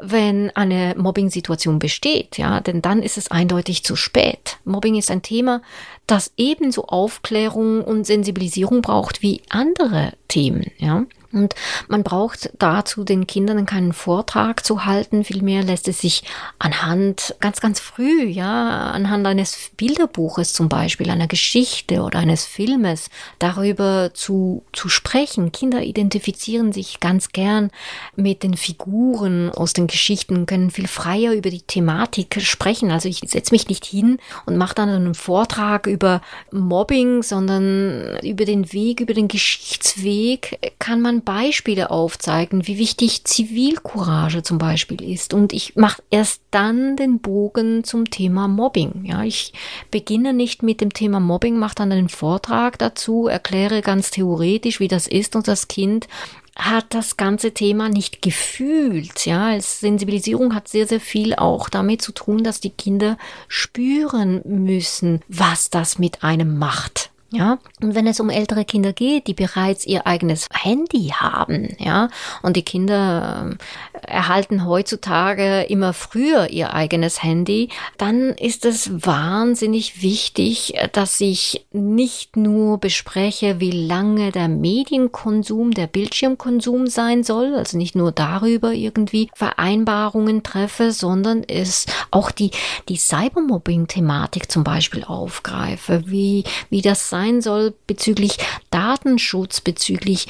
wenn 0.00 0.50
eine 0.54 0.94
Mobbing-Situation 0.96 1.78
besteht, 1.78 2.38
ja, 2.38 2.60
denn 2.60 2.80
dann 2.80 3.02
ist 3.02 3.18
es 3.18 3.30
eindeutig 3.30 3.84
zu 3.84 3.96
spät. 3.96 4.58
Mobbing 4.64 4.94
ist 4.94 5.10
ein 5.10 5.22
Thema, 5.22 5.60
das 6.06 6.32
ebenso 6.36 6.86
Aufklärung 6.86 7.82
und 7.82 8.04
Sensibilisierung 8.06 8.80
braucht 8.80 9.22
wie 9.22 9.42
andere 9.48 10.12
Themen, 10.28 10.70
ja. 10.78 11.04
Und 11.34 11.54
man 11.88 12.04
braucht 12.04 12.50
dazu 12.58 13.04
den 13.04 13.26
Kindern 13.26 13.66
keinen 13.66 13.92
Vortrag 13.92 14.64
zu 14.64 14.84
halten, 14.86 15.24
vielmehr 15.24 15.62
lässt 15.62 15.88
es 15.88 16.00
sich 16.00 16.22
anhand 16.58 17.34
ganz, 17.40 17.60
ganz 17.60 17.80
früh, 17.80 18.24
ja, 18.24 18.90
anhand 18.90 19.26
eines 19.26 19.70
Bilderbuches 19.76 20.52
zum 20.52 20.68
Beispiel, 20.68 21.10
einer 21.10 21.26
Geschichte 21.26 22.02
oder 22.02 22.20
eines 22.20 22.44
Filmes 22.44 23.10
darüber 23.38 24.12
zu, 24.14 24.62
zu 24.72 24.88
sprechen. 24.88 25.50
Kinder 25.50 25.82
identifizieren 25.82 26.72
sich 26.72 27.00
ganz 27.00 27.30
gern 27.30 27.70
mit 28.14 28.42
den 28.42 28.56
Figuren 28.56 29.50
aus 29.50 29.72
den 29.72 29.88
Geschichten, 29.88 30.46
können 30.46 30.70
viel 30.70 30.86
freier 30.86 31.32
über 31.32 31.50
die 31.50 31.62
Thematik 31.62 32.40
sprechen. 32.40 32.92
Also 32.92 33.08
ich 33.08 33.20
setze 33.26 33.52
mich 33.52 33.68
nicht 33.68 33.84
hin 33.84 34.18
und 34.46 34.56
mache 34.56 34.74
dann 34.74 34.88
einen 34.88 35.14
Vortrag 35.14 35.86
über 35.86 36.20
Mobbing, 36.52 37.22
sondern 37.22 38.18
über 38.22 38.44
den 38.44 38.72
Weg, 38.72 39.00
über 39.00 39.14
den 39.14 39.28
Geschichtsweg 39.28 40.74
kann 40.78 41.00
man 41.00 41.23
Beispiele 41.24 41.90
aufzeigen, 41.90 42.66
wie 42.66 42.78
wichtig 42.78 43.24
Zivilcourage 43.24 44.42
zum 44.42 44.58
Beispiel 44.58 45.02
ist. 45.02 45.34
Und 45.34 45.52
ich 45.52 45.76
mache 45.76 46.02
erst 46.10 46.42
dann 46.50 46.96
den 46.96 47.20
Bogen 47.20 47.84
zum 47.84 48.10
Thema 48.10 48.48
Mobbing. 48.48 49.04
Ja, 49.04 49.22
ich 49.22 49.52
beginne 49.90 50.32
nicht 50.32 50.62
mit 50.62 50.80
dem 50.80 50.92
Thema 50.92 51.20
Mobbing, 51.20 51.58
mache 51.58 51.74
dann 51.76 51.92
einen 51.92 52.08
Vortrag 52.08 52.78
dazu, 52.78 53.26
erkläre 53.26 53.82
ganz 53.82 54.10
theoretisch, 54.10 54.80
wie 54.80 54.88
das 54.88 55.06
ist 55.06 55.36
und 55.36 55.48
das 55.48 55.68
Kind 55.68 56.08
hat 56.56 56.94
das 56.94 57.16
ganze 57.16 57.52
Thema 57.52 57.88
nicht 57.88 58.22
gefühlt. 58.22 59.26
Ja, 59.26 59.60
Sensibilisierung 59.60 60.54
hat 60.54 60.68
sehr, 60.68 60.86
sehr 60.86 61.00
viel 61.00 61.34
auch 61.34 61.68
damit 61.68 62.02
zu 62.02 62.12
tun, 62.12 62.44
dass 62.44 62.60
die 62.60 62.70
Kinder 62.70 63.18
spüren 63.48 64.40
müssen, 64.44 65.20
was 65.28 65.70
das 65.70 65.98
mit 65.98 66.22
einem 66.22 66.58
macht. 66.58 67.03
Ja, 67.34 67.58
und 67.82 67.96
wenn 67.96 68.06
es 68.06 68.20
um 68.20 68.30
ältere 68.30 68.64
Kinder 68.64 68.92
geht, 68.92 69.26
die 69.26 69.34
bereits 69.34 69.84
ihr 69.84 70.06
eigenes 70.06 70.46
Handy 70.52 71.08
haben, 71.16 71.74
ja, 71.80 72.08
und 72.42 72.56
die 72.56 72.62
Kinder 72.62 73.56
äh, 73.92 74.06
erhalten 74.06 74.64
heutzutage 74.64 75.62
immer 75.62 75.92
früher 75.94 76.50
ihr 76.50 76.72
eigenes 76.72 77.24
Handy, 77.24 77.70
dann 77.98 78.30
ist 78.30 78.64
es 78.64 79.04
wahnsinnig 79.04 80.00
wichtig, 80.00 80.74
dass 80.92 81.20
ich 81.20 81.66
nicht 81.72 82.36
nur 82.36 82.78
bespreche, 82.78 83.58
wie 83.58 83.72
lange 83.72 84.30
der 84.30 84.46
Medienkonsum, 84.46 85.72
der 85.72 85.88
Bildschirmkonsum 85.88 86.86
sein 86.86 87.24
soll, 87.24 87.56
also 87.56 87.76
nicht 87.76 87.96
nur 87.96 88.12
darüber 88.12 88.72
irgendwie 88.72 89.28
Vereinbarungen 89.34 90.44
treffe, 90.44 90.92
sondern 90.92 91.42
es 91.42 91.86
auch 92.12 92.30
die, 92.30 92.52
die 92.88 92.96
Cybermobbing-Thematik 92.96 94.52
zum 94.52 94.62
Beispiel 94.62 95.02
aufgreife, 95.02 96.04
wie, 96.06 96.44
wie 96.70 96.80
das 96.80 97.10
sein 97.10 97.23
sein 97.24 97.40
soll 97.40 97.74
bezüglich 97.86 98.36
Datenschutz, 98.70 99.60
bezüglich 99.60 100.26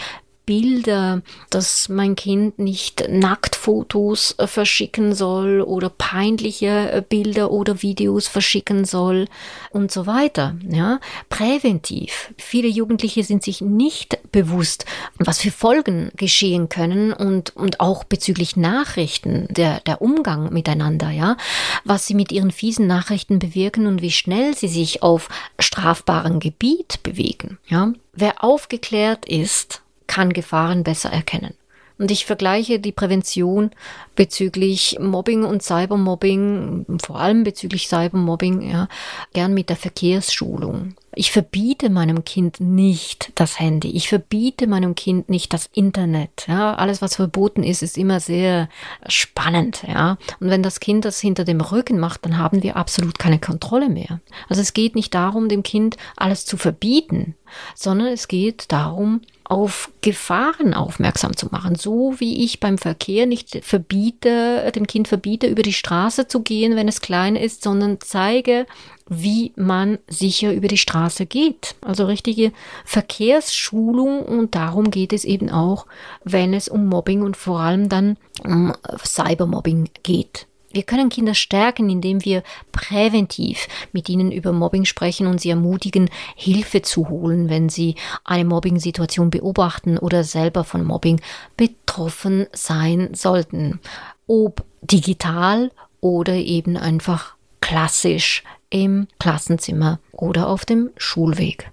Bilder, 0.46 1.22
dass 1.50 1.88
mein 1.88 2.16
Kind 2.16 2.58
nicht 2.58 3.08
Nacktfotos 3.08 4.34
äh, 4.38 4.46
verschicken 4.46 5.14
soll 5.14 5.62
oder 5.62 5.88
peinliche 5.88 6.92
äh, 6.92 7.02
Bilder 7.06 7.50
oder 7.50 7.82
Videos 7.82 8.28
verschicken 8.28 8.84
soll 8.84 9.26
und 9.70 9.90
so 9.90 10.06
weiter. 10.06 10.56
Ja, 10.68 11.00
präventiv. 11.28 12.32
Viele 12.36 12.68
Jugendliche 12.68 13.24
sind 13.24 13.42
sich 13.42 13.60
nicht 13.60 14.18
bewusst, 14.32 14.84
was 15.18 15.40
für 15.40 15.50
Folgen 15.50 16.10
geschehen 16.16 16.68
können 16.68 17.12
und, 17.12 17.56
und 17.56 17.80
auch 17.80 18.04
bezüglich 18.04 18.56
Nachrichten, 18.56 19.46
der, 19.50 19.80
der 19.80 20.02
Umgang 20.02 20.52
miteinander, 20.52 21.10
ja, 21.10 21.36
was 21.84 22.06
sie 22.06 22.14
mit 22.14 22.32
ihren 22.32 22.50
fiesen 22.50 22.86
Nachrichten 22.86 23.38
bewirken 23.38 23.86
und 23.86 24.02
wie 24.02 24.10
schnell 24.10 24.54
sie 24.54 24.68
sich 24.68 25.02
auf 25.02 25.28
strafbarem 25.58 26.38
Gebiet 26.40 27.02
bewegen, 27.02 27.58
ja. 27.66 27.92
Wer 28.16 28.44
aufgeklärt 28.44 29.26
ist, 29.26 29.82
kann 30.06 30.32
Gefahren 30.32 30.84
besser 30.84 31.10
erkennen. 31.10 31.54
Und 31.96 32.10
ich 32.10 32.26
vergleiche 32.26 32.80
die 32.80 32.90
Prävention 32.90 33.70
bezüglich 34.16 34.98
Mobbing 35.00 35.44
und 35.44 35.62
Cybermobbing, 35.62 36.86
vor 37.00 37.20
allem 37.20 37.44
bezüglich 37.44 37.86
Cybermobbing, 37.86 38.62
ja, 38.68 38.88
gern 39.32 39.54
mit 39.54 39.68
der 39.68 39.76
Verkehrsschulung. 39.76 40.96
Ich 41.14 41.30
verbiete 41.30 41.90
meinem 41.90 42.24
Kind 42.24 42.58
nicht 42.58 43.30
das 43.36 43.60
Handy. 43.60 43.92
Ich 43.92 44.08
verbiete 44.08 44.66
meinem 44.66 44.96
Kind 44.96 45.28
nicht 45.28 45.52
das 45.52 45.70
Internet. 45.72 46.46
Ja, 46.48 46.74
alles, 46.74 47.00
was 47.00 47.14
verboten 47.14 47.62
ist, 47.62 47.84
ist 47.84 47.96
immer 47.96 48.18
sehr 48.18 48.68
spannend. 49.06 49.84
Ja, 49.86 50.18
und 50.40 50.50
wenn 50.50 50.64
das 50.64 50.80
Kind 50.80 51.04
das 51.04 51.20
hinter 51.20 51.44
dem 51.44 51.60
Rücken 51.60 52.00
macht, 52.00 52.24
dann 52.24 52.38
haben 52.38 52.64
wir 52.64 52.76
absolut 52.76 53.20
keine 53.20 53.38
Kontrolle 53.38 53.88
mehr. 53.88 54.18
Also 54.48 54.60
es 54.60 54.72
geht 54.72 54.96
nicht 54.96 55.14
darum, 55.14 55.48
dem 55.48 55.62
Kind 55.62 55.96
alles 56.16 56.44
zu 56.44 56.56
verbieten, 56.56 57.36
sondern 57.76 58.08
es 58.08 58.26
geht 58.26 58.72
darum, 58.72 59.20
auf 59.44 59.90
Gefahren 60.00 60.72
aufmerksam 60.72 61.36
zu 61.36 61.48
machen. 61.50 61.74
So 61.74 62.14
wie 62.18 62.44
ich 62.44 62.60
beim 62.60 62.78
Verkehr 62.78 63.26
nicht 63.26 63.60
verbiete, 63.62 64.70
dem 64.74 64.86
Kind 64.86 65.06
verbiete, 65.06 65.46
über 65.46 65.62
die 65.62 65.74
Straße 65.74 66.26
zu 66.26 66.40
gehen, 66.40 66.76
wenn 66.76 66.88
es 66.88 67.02
klein 67.02 67.36
ist, 67.36 67.62
sondern 67.62 67.98
zeige, 68.00 68.66
wie 69.08 69.52
man 69.56 69.98
sicher 70.08 70.52
über 70.52 70.68
die 70.68 70.78
Straße 70.78 71.26
geht. 71.26 71.74
Also 71.82 72.06
richtige 72.06 72.52
Verkehrsschulung 72.86 74.22
und 74.22 74.54
darum 74.54 74.90
geht 74.90 75.12
es 75.12 75.24
eben 75.24 75.50
auch, 75.50 75.86
wenn 76.24 76.54
es 76.54 76.68
um 76.68 76.86
Mobbing 76.86 77.22
und 77.22 77.36
vor 77.36 77.60
allem 77.60 77.88
dann 77.90 78.16
um 78.42 78.72
Cybermobbing 79.04 79.90
geht. 80.02 80.46
Wir 80.74 80.82
können 80.82 81.08
Kinder 81.08 81.34
stärken, 81.34 81.88
indem 81.88 82.24
wir 82.24 82.42
präventiv 82.72 83.68
mit 83.92 84.08
ihnen 84.08 84.32
über 84.32 84.50
Mobbing 84.52 84.84
sprechen 84.84 85.28
und 85.28 85.40
sie 85.40 85.50
ermutigen, 85.50 86.10
Hilfe 86.34 86.82
zu 86.82 87.08
holen, 87.08 87.48
wenn 87.48 87.68
sie 87.68 87.94
eine 88.24 88.44
Mobbing-Situation 88.44 89.30
beobachten 89.30 89.98
oder 89.98 90.24
selber 90.24 90.64
von 90.64 90.84
Mobbing 90.84 91.20
betroffen 91.56 92.48
sein 92.52 93.14
sollten. 93.14 93.78
Ob 94.26 94.64
digital 94.82 95.70
oder 96.00 96.34
eben 96.34 96.76
einfach 96.76 97.36
klassisch 97.60 98.42
im 98.68 99.06
Klassenzimmer 99.20 100.00
oder 100.10 100.48
auf 100.48 100.64
dem 100.64 100.90
Schulweg. 100.96 101.70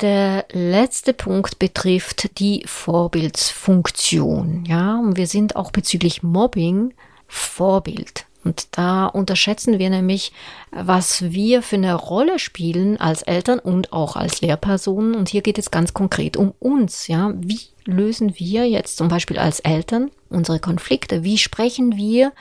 Der 0.00 0.44
letzte 0.50 1.12
Punkt 1.12 1.60
betrifft 1.60 2.38
die 2.40 2.64
Vorbildsfunktion. 2.66 4.64
Ja, 4.66 4.98
und 4.98 5.16
wir 5.16 5.28
sind 5.28 5.54
auch 5.54 5.70
bezüglich 5.70 6.24
Mobbing 6.24 6.94
Vorbild. 7.28 8.26
Und 8.44 8.78
da 8.78 9.06
unterschätzen 9.06 9.78
wir 9.78 9.90
nämlich, 9.90 10.32
was 10.70 11.22
wir 11.32 11.60
für 11.62 11.76
eine 11.76 11.94
Rolle 11.94 12.38
spielen 12.38 12.98
als 12.98 13.22
Eltern 13.22 13.58
und 13.58 13.92
auch 13.92 14.16
als 14.16 14.40
Lehrpersonen. 14.40 15.14
Und 15.16 15.28
hier 15.28 15.42
geht 15.42 15.58
es 15.58 15.70
ganz 15.70 15.92
konkret 15.92 16.36
um 16.36 16.54
uns. 16.58 17.08
Ja, 17.08 17.34
wie 17.36 17.60
lösen 17.84 18.38
wir 18.38 18.68
jetzt 18.68 18.96
zum 18.96 19.08
Beispiel 19.08 19.38
als 19.38 19.60
Eltern 19.60 20.10
unsere 20.30 20.60
Konflikte? 20.60 21.24
Wie 21.24 21.36
sprechen 21.36 21.96
wir 21.96 22.32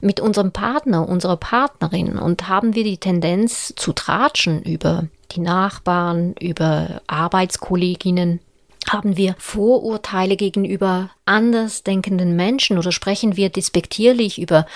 mit 0.00 0.20
unserem 0.20 0.52
Partner, 0.52 1.08
unserer 1.08 1.36
Partnerin? 1.36 2.18
Und 2.18 2.48
haben 2.48 2.74
wir 2.74 2.84
die 2.84 2.98
Tendenz 2.98 3.74
zu 3.76 3.92
tratschen 3.92 4.62
über 4.62 5.08
die 5.32 5.40
Nachbarn, 5.40 6.34
über 6.40 7.02
Arbeitskolleginnen? 7.06 8.40
Haben 8.92 9.16
wir 9.16 9.36
Vorurteile 9.38 10.34
gegenüber 10.36 11.10
andersdenkenden 11.24 12.34
Menschen 12.34 12.76
oder 12.76 12.90
sprechen 12.90 13.36
wir 13.36 13.48
despektierlich 13.48 14.40
über 14.40 14.66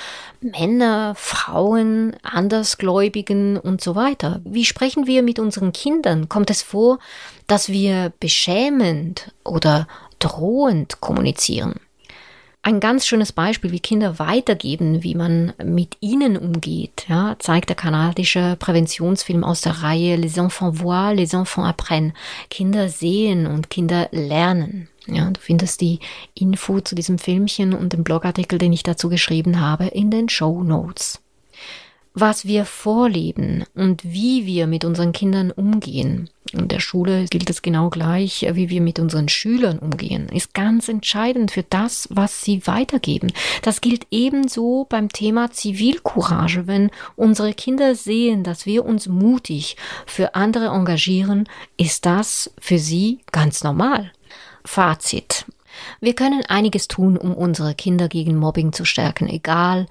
Männer, 0.41 1.17
Frauen, 1.17 2.15
Andersgläubigen 2.23 3.57
und 3.57 3.81
so 3.81 3.97
weiter? 3.97 4.41
Wie 4.45 4.65
sprechen 4.65 5.09
wir 5.09 5.25
mit 5.25 5.41
unseren 5.41 5.73
Kindern? 5.73 6.29
Kommt 6.29 6.51
es 6.51 6.63
vor, 6.63 7.01
dass 7.49 7.71
wir 7.71 8.13
beschämend 8.21 9.33
oder 9.43 9.89
drohend 10.21 11.01
kommunizieren? 11.01 11.81
Ein 12.67 12.81
ganz 12.81 13.07
schönes 13.07 13.31
Beispiel, 13.31 13.73
wie 13.73 13.79
Kinder 13.79 14.19
weitergeben, 14.19 15.03
wie 15.03 15.15
man 15.15 15.53
mit 15.63 15.99
ihnen 16.01 16.39
umgeht, 16.39 17.05
ja, 17.11 17.37
zeigt 17.39 17.69
der 17.69 17.77
kanadische 17.77 18.57
Präventionsfilm 18.59 19.45
aus 19.45 19.61
der 19.61 19.83
Reihe 19.83 20.17
Les 20.17 20.39
enfants 20.39 20.81
voient, 20.81 21.15
les 21.15 21.35
enfants 21.35 21.69
apprennent. 21.69 22.15
Kinder 22.49 22.89
sehen 22.89 23.47
und 23.47 23.69
Kinder 23.69 24.09
lernen. 24.13 24.89
Ja, 25.07 25.29
du 25.29 25.39
findest 25.39 25.83
die 25.83 25.99
Info 26.33 26.81
zu 26.81 26.95
diesem 26.95 27.19
Filmchen 27.19 27.75
und 27.75 27.93
den 27.93 28.03
Blogartikel, 28.03 28.59
den 28.59 28.73
ich 28.73 28.83
dazu 28.83 29.11
geschrieben 29.11 29.61
habe, 29.61 29.89
in 29.89 30.11
den 30.11 30.31
Show 30.31 30.63
Notes 30.63 31.21
was 32.15 32.47
wir 32.47 32.65
vorleben 32.65 33.65
und 33.75 34.05
wie 34.05 34.47
wir 34.47 34.69
mit 34.69 34.85
unseren 34.85 35.13
Kindern 35.13 35.51
umgehen. 35.51 36.31
In 36.53 36.69
der 36.69 36.79
Schule 36.79 37.25
gilt 37.25 37.51
es 37.51 37.61
genau 37.61 37.91
gleich, 37.91 38.47
wie 38.53 38.71
wir 38.71 38.81
mit 38.81 39.01
unseren 39.01 39.29
Schülern 39.29 39.81
umgehen, 39.81 40.29
ist 40.29 40.55
ganz 40.55 40.89
entscheidend 40.89 41.51
für 41.51 41.65
das, 41.65 42.07
was 42.11 42.43
sie 42.43 42.65
weitergeben. 42.69 43.33
Das 43.63 43.81
gilt 43.81 44.07
ebenso 44.13 44.87
beim 44.89 45.09
Thema 45.09 45.51
Zivilcourage. 45.51 46.69
Wenn 46.69 46.91
unsere 47.17 47.53
Kinder 47.53 47.97
sehen, 47.97 48.45
dass 48.45 48.65
wir 48.65 48.85
uns 48.85 49.09
mutig 49.09 49.77
für 50.07 50.37
andere 50.37 50.67
engagieren, 50.67 51.49
ist 51.77 52.07
das 52.07 52.55
für 52.61 52.79
sie 52.79 53.19
ganz 53.33 53.65
normal. 53.65 54.13
Fazit. 54.65 55.47
Wir 56.01 56.15
können 56.15 56.45
einiges 56.47 56.87
tun, 56.87 57.17
um 57.17 57.35
unsere 57.35 57.75
Kinder 57.75 58.09
gegen 58.09 58.37
Mobbing 58.37 58.73
zu 58.73 58.85
stärken, 58.85 59.29
egal 59.29 59.89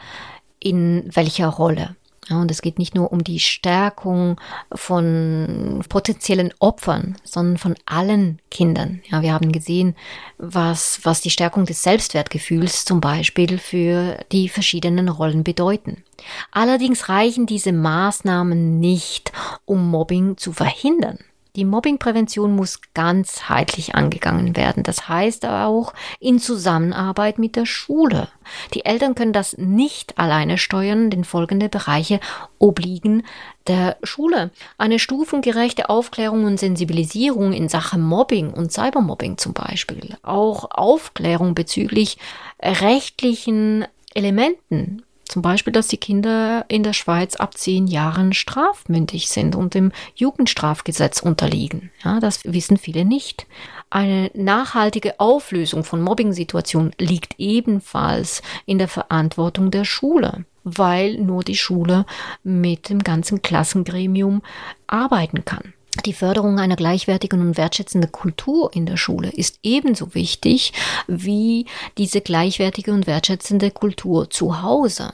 in 0.59 1.03
welcher 1.13 1.47
Rolle. 1.47 1.97
Ja, 2.29 2.41
und 2.41 2.49
es 2.51 2.61
geht 2.61 2.79
nicht 2.79 2.95
nur 2.95 3.11
um 3.11 3.23
die 3.23 3.39
Stärkung 3.39 4.39
von 4.73 5.83
potenziellen 5.89 6.53
Opfern, 6.59 7.17
sondern 7.23 7.57
von 7.57 7.75
allen 7.85 8.39
Kindern. 8.49 9.01
Ja, 9.09 9.21
wir 9.21 9.33
haben 9.33 9.51
gesehen, 9.51 9.95
was, 10.37 10.99
was 11.03 11.21
die 11.21 11.29
Stärkung 11.29 11.65
des 11.65 11.83
Selbstwertgefühls 11.83 12.85
zum 12.85 13.01
Beispiel 13.01 13.57
für 13.57 14.19
die 14.31 14.47
verschiedenen 14.47 15.09
Rollen 15.09 15.43
bedeuten. 15.43 16.03
Allerdings 16.51 17.09
reichen 17.09 17.45
diese 17.45 17.73
Maßnahmen 17.73 18.79
nicht, 18.79 19.31
um 19.65 19.89
Mobbing 19.89 20.37
zu 20.37 20.53
verhindern. 20.53 21.19
Die 21.55 21.65
Mobbingprävention 21.65 22.55
muss 22.55 22.79
ganzheitlich 22.95 23.93
angegangen 23.93 24.55
werden. 24.55 24.81
Das 24.81 25.07
heißt 25.07 25.45
auch 25.45 25.93
in 26.19 26.39
Zusammenarbeit 26.39 27.37
mit 27.37 27.55
der 27.55 27.67
Schule. 27.67 28.27
Die 28.73 28.85
Eltern 28.85 29.13
können 29.13 29.33
das 29.33 29.55
nicht 29.59 30.17
alleine 30.17 30.57
steuern, 30.57 31.11
denn 31.11 31.23
folgende 31.23 31.69
Bereiche 31.69 32.19
obliegen 32.57 33.23
der 33.67 33.97
Schule. 34.01 34.49
Eine 34.79 34.97
stufengerechte 34.97 35.91
Aufklärung 35.91 36.45
und 36.45 36.59
Sensibilisierung 36.59 37.53
in 37.53 37.69
Sachen 37.69 38.01
Mobbing 38.01 38.49
und 38.49 38.71
Cybermobbing 38.71 39.37
zum 39.37 39.53
Beispiel. 39.53 40.17
Auch 40.23 40.71
Aufklärung 40.71 41.53
bezüglich 41.53 42.17
rechtlichen 42.63 43.85
Elementen 44.15 45.03
zum 45.25 45.41
Beispiel, 45.41 45.73
dass 45.73 45.87
die 45.87 45.97
Kinder 45.97 46.65
in 46.67 46.83
der 46.83 46.93
Schweiz 46.93 47.35
ab 47.35 47.57
zehn 47.57 47.87
Jahren 47.87 48.33
strafmündig 48.33 49.29
sind 49.29 49.55
und 49.55 49.73
dem 49.73 49.91
Jugendstrafgesetz 50.15 51.21
unterliegen. 51.21 51.91
Ja, 52.03 52.19
das 52.19 52.41
wissen 52.43 52.77
viele 52.77 53.05
nicht. 53.05 53.47
Eine 53.89 54.31
nachhaltige 54.33 55.19
Auflösung 55.19 55.83
von 55.83 56.01
Mobbing-Situationen 56.01 56.93
liegt 56.99 57.35
ebenfalls 57.37 58.41
in 58.65 58.77
der 58.77 58.87
Verantwortung 58.87 59.71
der 59.71 59.85
Schule, 59.85 60.45
weil 60.63 61.17
nur 61.17 61.43
die 61.43 61.57
Schule 61.57 62.05
mit 62.43 62.89
dem 62.89 62.99
ganzen 62.99 63.41
Klassengremium 63.41 64.41
arbeiten 64.87 65.45
kann. 65.45 65.72
Die 66.01 66.13
Förderung 66.13 66.59
einer 66.59 66.75
gleichwertigen 66.75 67.41
und 67.41 67.57
wertschätzenden 67.57 68.11
Kultur 68.11 68.71
in 68.73 68.85
der 68.85 68.97
Schule 68.97 69.29
ist 69.29 69.59
ebenso 69.63 70.15
wichtig 70.15 70.73
wie 71.07 71.65
diese 71.97 72.21
gleichwertige 72.21 72.91
und 72.91 73.07
wertschätzende 73.07 73.71
Kultur 73.71 74.29
zu 74.29 74.61
Hause. 74.61 75.13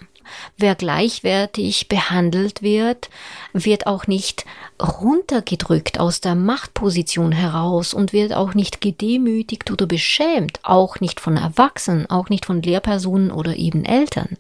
Wer 0.58 0.76
gleichwertig 0.76 1.89
behandelt 1.89 2.62
wird, 2.62 3.10
wird 3.54 3.88
auch 3.88 4.08
nicht 4.08 4.46
runtergedrückt 4.82 6.00
aus 6.00 6.22
der 6.22 6.36
Machtposition 6.36 7.32
heraus 7.32 7.94
und 7.94 8.13
wird 8.13 8.34
auch 8.34 8.54
nicht 8.54 8.82
gedemütigt 8.82 9.72
oder 9.72 9.86
beschämt, 9.86 10.60
auch 10.63 11.00
nicht 11.00 11.20
von 11.20 11.38
Erwachsenen, 11.38 12.10
auch 12.10 12.30
nicht 12.30 12.46
von 12.46 12.62
Lehrpersonen 12.62 13.32
oder 13.32 13.56
eben 13.56 13.86
Eltern. 13.86 14.38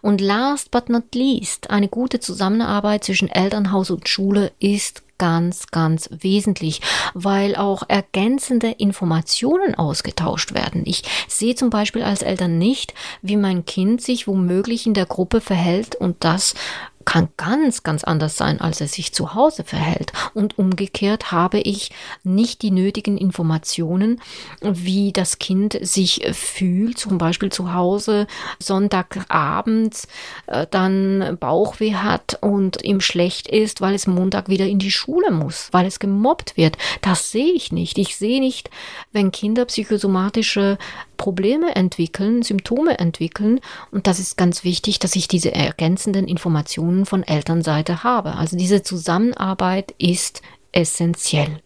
Und 0.00 0.20
last 0.20 0.70
but 0.70 0.88
not 0.88 1.14
least, 1.14 1.70
eine 1.70 1.88
gute 1.88 2.20
Zusammenarbeit 2.20 3.04
zwischen 3.04 3.28
Elternhaus 3.28 3.90
und 3.90 4.08
Schule 4.08 4.52
ist 4.58 5.02
ganz, 5.22 5.68
ganz 5.68 6.10
wesentlich, 6.10 6.80
weil 7.14 7.54
auch 7.54 7.84
ergänzende 7.86 8.72
Informationen 8.72 9.76
ausgetauscht 9.76 10.52
werden. 10.52 10.82
Ich 10.84 11.04
sehe 11.28 11.54
zum 11.54 11.70
Beispiel 11.70 12.02
als 12.02 12.22
Eltern 12.22 12.58
nicht, 12.58 12.92
wie 13.22 13.36
mein 13.36 13.64
Kind 13.64 14.02
sich 14.02 14.26
womöglich 14.26 14.84
in 14.84 14.94
der 14.94 15.06
Gruppe 15.06 15.40
verhält 15.40 15.94
und 15.94 16.16
das 16.24 16.56
kann 17.04 17.28
ganz, 17.36 17.82
ganz 17.82 18.04
anders 18.04 18.36
sein, 18.36 18.60
als 18.60 18.80
er 18.80 18.88
sich 18.88 19.12
zu 19.12 19.34
Hause 19.34 19.64
verhält. 19.64 20.12
Und 20.34 20.58
umgekehrt 20.58 21.32
habe 21.32 21.60
ich 21.60 21.90
nicht 22.24 22.62
die 22.62 22.70
nötigen 22.70 23.18
Informationen, 23.18 24.20
wie 24.60 25.12
das 25.12 25.38
Kind 25.38 25.78
sich 25.80 26.22
fühlt, 26.32 26.98
zum 26.98 27.18
Beispiel 27.18 27.50
zu 27.50 27.74
Hause 27.74 28.26
Sonntagabends 28.58 30.08
äh, 30.46 30.66
dann 30.70 31.36
Bauchweh 31.38 31.94
hat 31.94 32.38
und 32.40 32.82
ihm 32.84 33.00
schlecht 33.00 33.48
ist, 33.48 33.80
weil 33.80 33.94
es 33.94 34.06
Montag 34.06 34.48
wieder 34.48 34.66
in 34.66 34.78
die 34.78 34.90
Schule 34.90 35.30
muss, 35.30 35.68
weil 35.72 35.86
es 35.86 35.98
gemobbt 35.98 36.56
wird. 36.56 36.76
Das 37.00 37.30
sehe 37.30 37.52
ich 37.52 37.72
nicht. 37.72 37.98
Ich 37.98 38.16
sehe 38.16 38.40
nicht, 38.40 38.70
wenn 39.12 39.32
Kinder 39.32 39.64
psychosomatische 39.64 40.78
Probleme 41.22 41.76
entwickeln, 41.76 42.42
Symptome 42.42 42.98
entwickeln. 42.98 43.60
Und 43.92 44.08
das 44.08 44.18
ist 44.18 44.36
ganz 44.36 44.64
wichtig, 44.64 44.98
dass 44.98 45.14
ich 45.14 45.28
diese 45.28 45.52
ergänzenden 45.52 46.26
Informationen 46.26 46.91
von 47.06 47.22
Elternseite 47.22 48.04
habe. 48.04 48.36
Also 48.36 48.56
diese 48.56 48.82
Zusammenarbeit 48.82 49.94
ist 49.98 50.42
essentiell. 50.72 51.60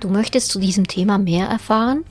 Du 0.00 0.08
möchtest 0.08 0.50
zu 0.50 0.58
diesem 0.58 0.88
Thema 0.88 1.18
mehr 1.18 1.46
erfahren? 1.46 2.04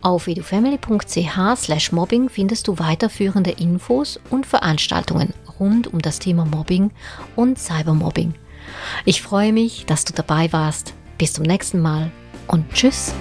Auf 0.00 0.28
edufamily.ch 0.28 1.56
slash 1.56 1.92
mobbing 1.92 2.28
findest 2.28 2.68
du 2.68 2.78
weiterführende 2.78 3.50
Infos 3.50 4.20
und 4.30 4.46
Veranstaltungen 4.46 5.34
rund 5.58 5.92
um 5.92 6.00
das 6.00 6.18
Thema 6.18 6.44
Mobbing 6.44 6.90
und 7.36 7.58
Cybermobbing. 7.58 8.34
Ich 9.04 9.22
freue 9.22 9.52
mich, 9.52 9.86
dass 9.86 10.04
du 10.04 10.12
dabei 10.12 10.52
warst. 10.52 10.94
Bis 11.18 11.32
zum 11.32 11.44
nächsten 11.44 11.80
Mal 11.80 12.10
und 12.46 12.70
tschüss. 12.72 13.12